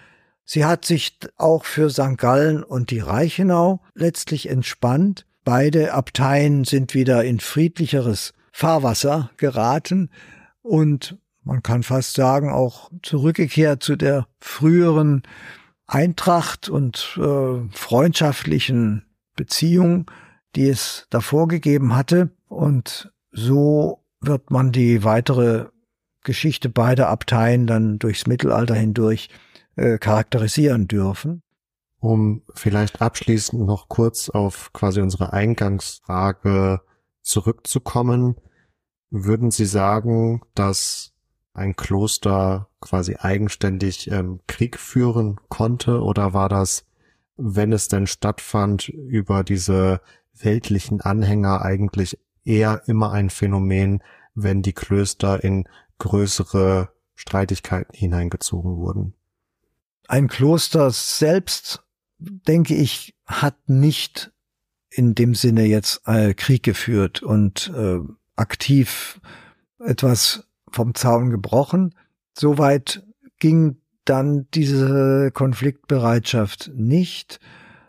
Sie 0.44 0.64
hat 0.64 0.84
sich 0.84 1.18
auch 1.36 1.64
für 1.64 1.90
St. 1.90 2.16
Gallen 2.16 2.62
und 2.62 2.90
die 2.90 3.00
Reichenau 3.00 3.82
letztlich 3.94 4.48
entspannt. 4.48 5.26
Beide 5.44 5.92
Abteien 5.92 6.64
sind 6.64 6.94
wieder 6.94 7.24
in 7.24 7.40
friedlicheres 7.40 8.32
Fahrwasser 8.56 9.30
geraten 9.36 10.10
und 10.62 11.18
man 11.42 11.64
kann 11.64 11.82
fast 11.82 12.14
sagen 12.14 12.50
auch 12.50 12.88
zurückgekehrt 13.02 13.82
zu 13.82 13.96
der 13.96 14.28
früheren 14.38 15.24
Eintracht 15.88 16.68
und 16.68 17.18
äh, 17.20 17.68
freundschaftlichen 17.72 19.06
Beziehung, 19.34 20.08
die 20.54 20.68
es 20.68 21.08
davor 21.10 21.48
gegeben 21.48 21.96
hatte. 21.96 22.30
Und 22.46 23.12
so 23.32 24.04
wird 24.20 24.52
man 24.52 24.70
die 24.70 25.02
weitere 25.02 25.66
Geschichte 26.22 26.68
beider 26.68 27.08
Abteien 27.08 27.66
dann 27.66 27.98
durchs 27.98 28.28
Mittelalter 28.28 28.76
hindurch 28.76 29.30
äh, 29.74 29.98
charakterisieren 29.98 30.86
dürfen. 30.86 31.42
Um 31.98 32.42
vielleicht 32.54 33.02
abschließend 33.02 33.66
noch 33.66 33.88
kurz 33.88 34.30
auf 34.30 34.72
quasi 34.72 35.00
unsere 35.00 35.32
Eingangsfrage 35.32 36.82
zurückzukommen, 37.24 38.36
würden 39.10 39.50
Sie 39.50 39.66
sagen, 39.66 40.42
dass 40.54 41.12
ein 41.52 41.76
Kloster 41.76 42.68
quasi 42.80 43.16
eigenständig 43.16 44.10
ähm, 44.10 44.40
Krieg 44.46 44.78
führen 44.78 45.40
konnte 45.48 46.02
oder 46.02 46.34
war 46.34 46.48
das, 46.48 46.84
wenn 47.36 47.72
es 47.72 47.88
denn 47.88 48.06
stattfand, 48.06 48.88
über 48.88 49.44
diese 49.44 50.00
weltlichen 50.36 51.00
Anhänger 51.00 51.62
eigentlich 51.62 52.18
eher 52.44 52.82
immer 52.86 53.12
ein 53.12 53.30
Phänomen, 53.30 54.02
wenn 54.34 54.62
die 54.62 54.72
Klöster 54.72 55.42
in 55.42 55.68
größere 55.98 56.90
Streitigkeiten 57.14 57.94
hineingezogen 57.96 58.76
wurden. 58.76 59.14
Ein 60.08 60.28
Kloster 60.28 60.90
selbst, 60.90 61.82
denke 62.18 62.74
ich, 62.74 63.14
hat 63.24 63.56
nicht 63.68 64.33
in 64.94 65.14
dem 65.14 65.34
Sinne 65.34 65.64
jetzt 65.64 66.02
äh, 66.06 66.34
Krieg 66.34 66.62
geführt 66.62 67.22
und 67.22 67.72
äh, 67.76 67.98
aktiv 68.36 69.20
etwas 69.78 70.46
vom 70.70 70.94
Zaun 70.94 71.30
gebrochen. 71.30 71.94
Soweit 72.36 73.04
ging 73.38 73.76
dann 74.04 74.46
diese 74.54 75.30
Konfliktbereitschaft 75.32 76.70
nicht. 76.74 77.40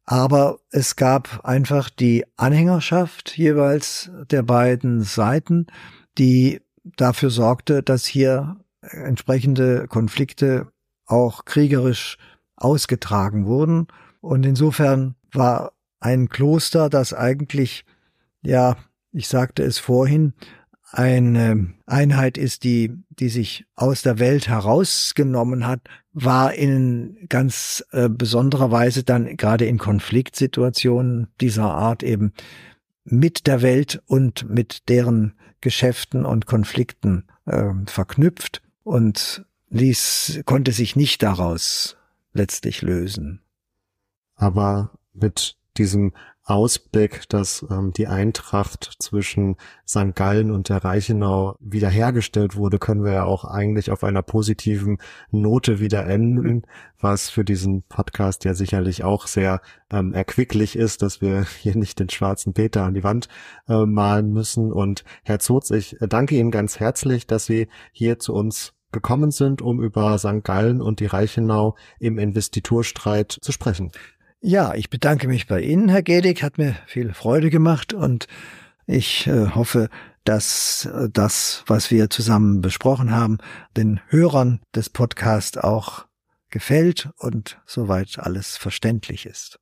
Aber 0.06 0.60
es 0.70 0.95
gab 0.95 1.43
einfach 1.43 1.89
die 1.89 2.26
Anhängerschaft 2.38 3.36
jeweils 3.38 4.12
der 4.30 4.43
beiden 4.43 5.01
Seiten, 5.01 5.68
die 6.18 6.62
dafür 6.84 7.32
sorgte, 7.32 7.82
dass 7.82 8.06
hier 8.06 8.58
entsprechende 8.82 9.88
Konflikte 9.88 10.68
auch 11.08 11.45
kriegerisch 11.45 12.18
ausgetragen 12.56 13.45
wurden. 13.45 13.88
Und 14.22 14.45
insofern 14.45 15.16
war 15.34 15.72
ein 16.06 16.30
Kloster, 16.30 16.88
das 16.89 17.14
eigentlich, 17.14 17.84
ja, 18.43 18.78
ich 19.12 19.28
sagte 19.28 19.64
es 19.64 19.80
vorhin, 19.80 20.34
eine 20.91 21.74
Einheit 21.88 22.38
ist, 22.38 22.64
die, 22.64 22.91
die 23.10 23.30
sich 23.30 23.66
aus 23.76 24.03
der 24.03 24.20
Welt 24.20 24.47
herausgenommen 24.47 25.66
hat, 25.66 25.82
war 26.14 26.53
in 26.53 27.26
ganz 27.28 27.84
äh, 27.91 28.08
besonderer 28.08 28.70
Weise 28.70 29.03
dann 29.03 29.36
gerade 29.36 29.66
in 29.66 29.80
Konfliktsituationen 29.80 31.28
dieser 31.41 31.74
Art 31.74 32.03
eben 32.03 32.34
mit 33.03 33.47
der 33.47 33.64
Welt 33.64 34.01
und 34.06 34.47
mit 34.47 34.88
deren 34.89 35.34
Geschäften 35.60 36.24
und 36.24 36.45
Konflikten 36.45 37.26
äh, 37.45 37.74
verknüpft 37.88 38.62
und 38.84 39.43
ließ, 39.70 40.41
konnte 40.45 40.72
sich 40.72 40.95
nicht 40.95 41.24
daraus 41.24 41.97
letztlich 42.32 42.84
lösen. 42.84 43.41
Aber 44.36 44.91
mit 45.12 45.58
diesem 45.78 46.13
Ausblick, 46.47 47.28
dass 47.30 47.65
ähm, 47.71 47.91
die 47.91 48.07
Eintracht 48.07 48.97
zwischen 48.99 49.55
St. 49.88 50.13
Gallen 50.13 50.51
und 50.51 50.69
der 50.69 50.84
Reichenau 50.84 51.55
wiederhergestellt 51.59 52.55
wurde, 52.55 52.78
können 52.78 53.03
wir 53.03 53.13
ja 53.13 53.23
auch 53.23 53.45
eigentlich 53.45 53.89
auf 53.89 54.03
einer 54.03 54.21
positiven 54.21 54.99
Note 55.32 55.80
wieder 55.80 56.05
enden, 56.05 56.61
was 56.99 57.32
für 57.32 57.43
diesen 57.43 57.82
Podcast 57.84 58.45
ja 58.45 58.53
sicherlich 58.53 59.03
auch 59.03 59.26
sehr 59.26 59.59
ähm, 59.91 60.13
erquicklich 60.13 60.76
ist, 60.76 61.01
dass 61.01 61.19
wir 61.19 61.47
hier 61.59 61.76
nicht 61.76 61.99
den 61.99 62.09
schwarzen 62.09 62.53
Peter 62.53 62.84
an 62.84 62.93
die 62.93 63.03
Wand 63.03 63.28
äh, 63.67 63.86
malen 63.86 64.32
müssen. 64.32 64.71
Und 64.71 65.03
Herr 65.23 65.39
Zotz, 65.39 65.71
ich 65.71 65.97
danke 65.99 66.36
Ihnen 66.36 66.51
ganz 66.51 66.80
herzlich, 66.80 67.26
dass 67.26 67.47
Sie 67.47 67.67
hier 67.91 68.19
zu 68.19 68.34
uns 68.34 68.73
gekommen 68.91 69.32
sind, 69.32 69.61
um 69.61 69.82
über 69.82 70.17
St. 70.19 70.43
Gallen 70.43 70.82
und 70.82 70.99
die 70.99 71.07
Reichenau 71.07 71.76
im 71.99 72.17
Investiturstreit 72.17 73.38
zu 73.41 73.51
sprechen. 73.51 73.91
Ja, 74.47 74.75
ich 74.75 74.91
bedanke 74.91 75.27
mich 75.27 75.47
bei 75.47 75.59
Ihnen, 75.61 75.89
Herr 75.89 76.03
Gedig, 76.03 76.43
hat 76.43 76.59
mir 76.59 76.75
viel 76.85 77.15
Freude 77.15 77.49
gemacht 77.49 77.95
und 77.95 78.27
ich 78.85 79.25
äh, 79.25 79.47
hoffe, 79.55 79.89
dass 80.23 80.85
äh, 80.85 81.09
das, 81.11 81.63
was 81.65 81.89
wir 81.89 82.11
zusammen 82.11 82.61
besprochen 82.61 83.09
haben, 83.09 83.39
den 83.75 84.01
Hörern 84.07 84.59
des 84.75 84.91
Podcasts 84.91 85.57
auch 85.57 86.05
gefällt 86.51 87.09
und 87.17 87.59
soweit 87.65 88.19
alles 88.19 88.55
verständlich 88.55 89.25
ist. 89.25 89.57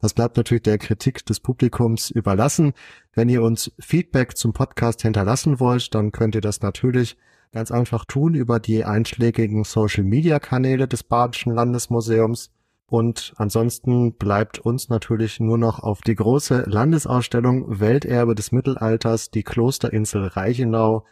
Das 0.00 0.14
bleibt 0.14 0.36
natürlich 0.36 0.64
der 0.64 0.78
Kritik 0.78 1.24
des 1.24 1.38
Publikums 1.38 2.10
überlassen. 2.10 2.72
Wenn 3.12 3.28
ihr 3.28 3.40
uns 3.40 3.70
Feedback 3.78 4.36
zum 4.36 4.52
Podcast 4.52 5.02
hinterlassen 5.02 5.60
wollt, 5.60 5.94
dann 5.94 6.10
könnt 6.10 6.34
ihr 6.34 6.40
das 6.40 6.60
natürlich 6.60 7.16
ganz 7.52 7.70
einfach 7.70 8.04
tun 8.04 8.34
über 8.34 8.58
die 8.58 8.84
einschlägigen 8.84 9.62
Social-Media-Kanäle 9.62 10.88
des 10.88 11.04
Badischen 11.04 11.54
Landesmuseums. 11.54 12.50
Und 12.86 13.32
ansonsten 13.36 14.14
bleibt 14.14 14.58
uns 14.58 14.88
natürlich 14.88 15.40
nur 15.40 15.58
noch 15.58 15.80
auf 15.80 16.02
die 16.02 16.14
große 16.14 16.64
Landesausstellung 16.66 17.80
Welterbe 17.80 18.34
des 18.34 18.52
Mittelalters, 18.52 19.30
die 19.30 19.42
Klosterinsel 19.42 20.26
Reichenau, 20.26 21.04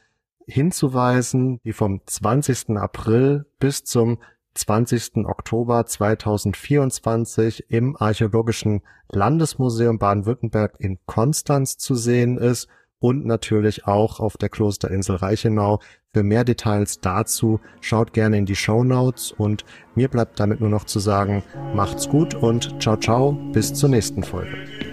hinzuweisen, 0.47 1.61
die 1.65 1.73
vom 1.73 2.03
20. 2.05 2.77
April 2.77 3.47
bis 3.59 3.85
zum 3.85 4.19
20. 4.55 5.25
Oktober 5.25 5.87
2024 5.87 7.71
im 7.71 7.97
Archäologischen 7.97 8.83
Landesmuseum 9.09 9.99
Baden-Württemberg 9.99 10.77
in 10.79 10.99
Konstanz 11.07 11.79
zu 11.79 11.95
sehen 11.95 12.37
ist 12.37 12.69
und 13.03 13.27
natürlich 13.27 13.87
auch 13.87 14.21
auf 14.21 14.37
der 14.37 14.49
Klosterinsel 14.49 15.17
Reichenau. 15.17 15.81
Für 16.15 16.23
mehr 16.23 16.45
Details 16.45 17.01
dazu 17.01 17.61
schaut 17.81 18.13
gerne 18.13 18.39
in 18.39 18.47
die 18.47 18.57
Show 18.57 18.85
Notes 18.85 19.33
und 19.33 19.65
mir 19.95 20.09
bleibt 20.09 20.39
damit 20.39 20.61
nur 20.61 20.71
noch 20.71 20.85
zu 20.85 21.01
sagen, 21.01 21.43
macht's 21.75 22.09
gut 22.09 22.35
und 22.35 22.81
ciao 22.81 22.97
ciao, 22.97 23.33
bis 23.53 23.75
zur 23.75 23.89
nächsten 23.89 24.23
Folge. 24.23 24.92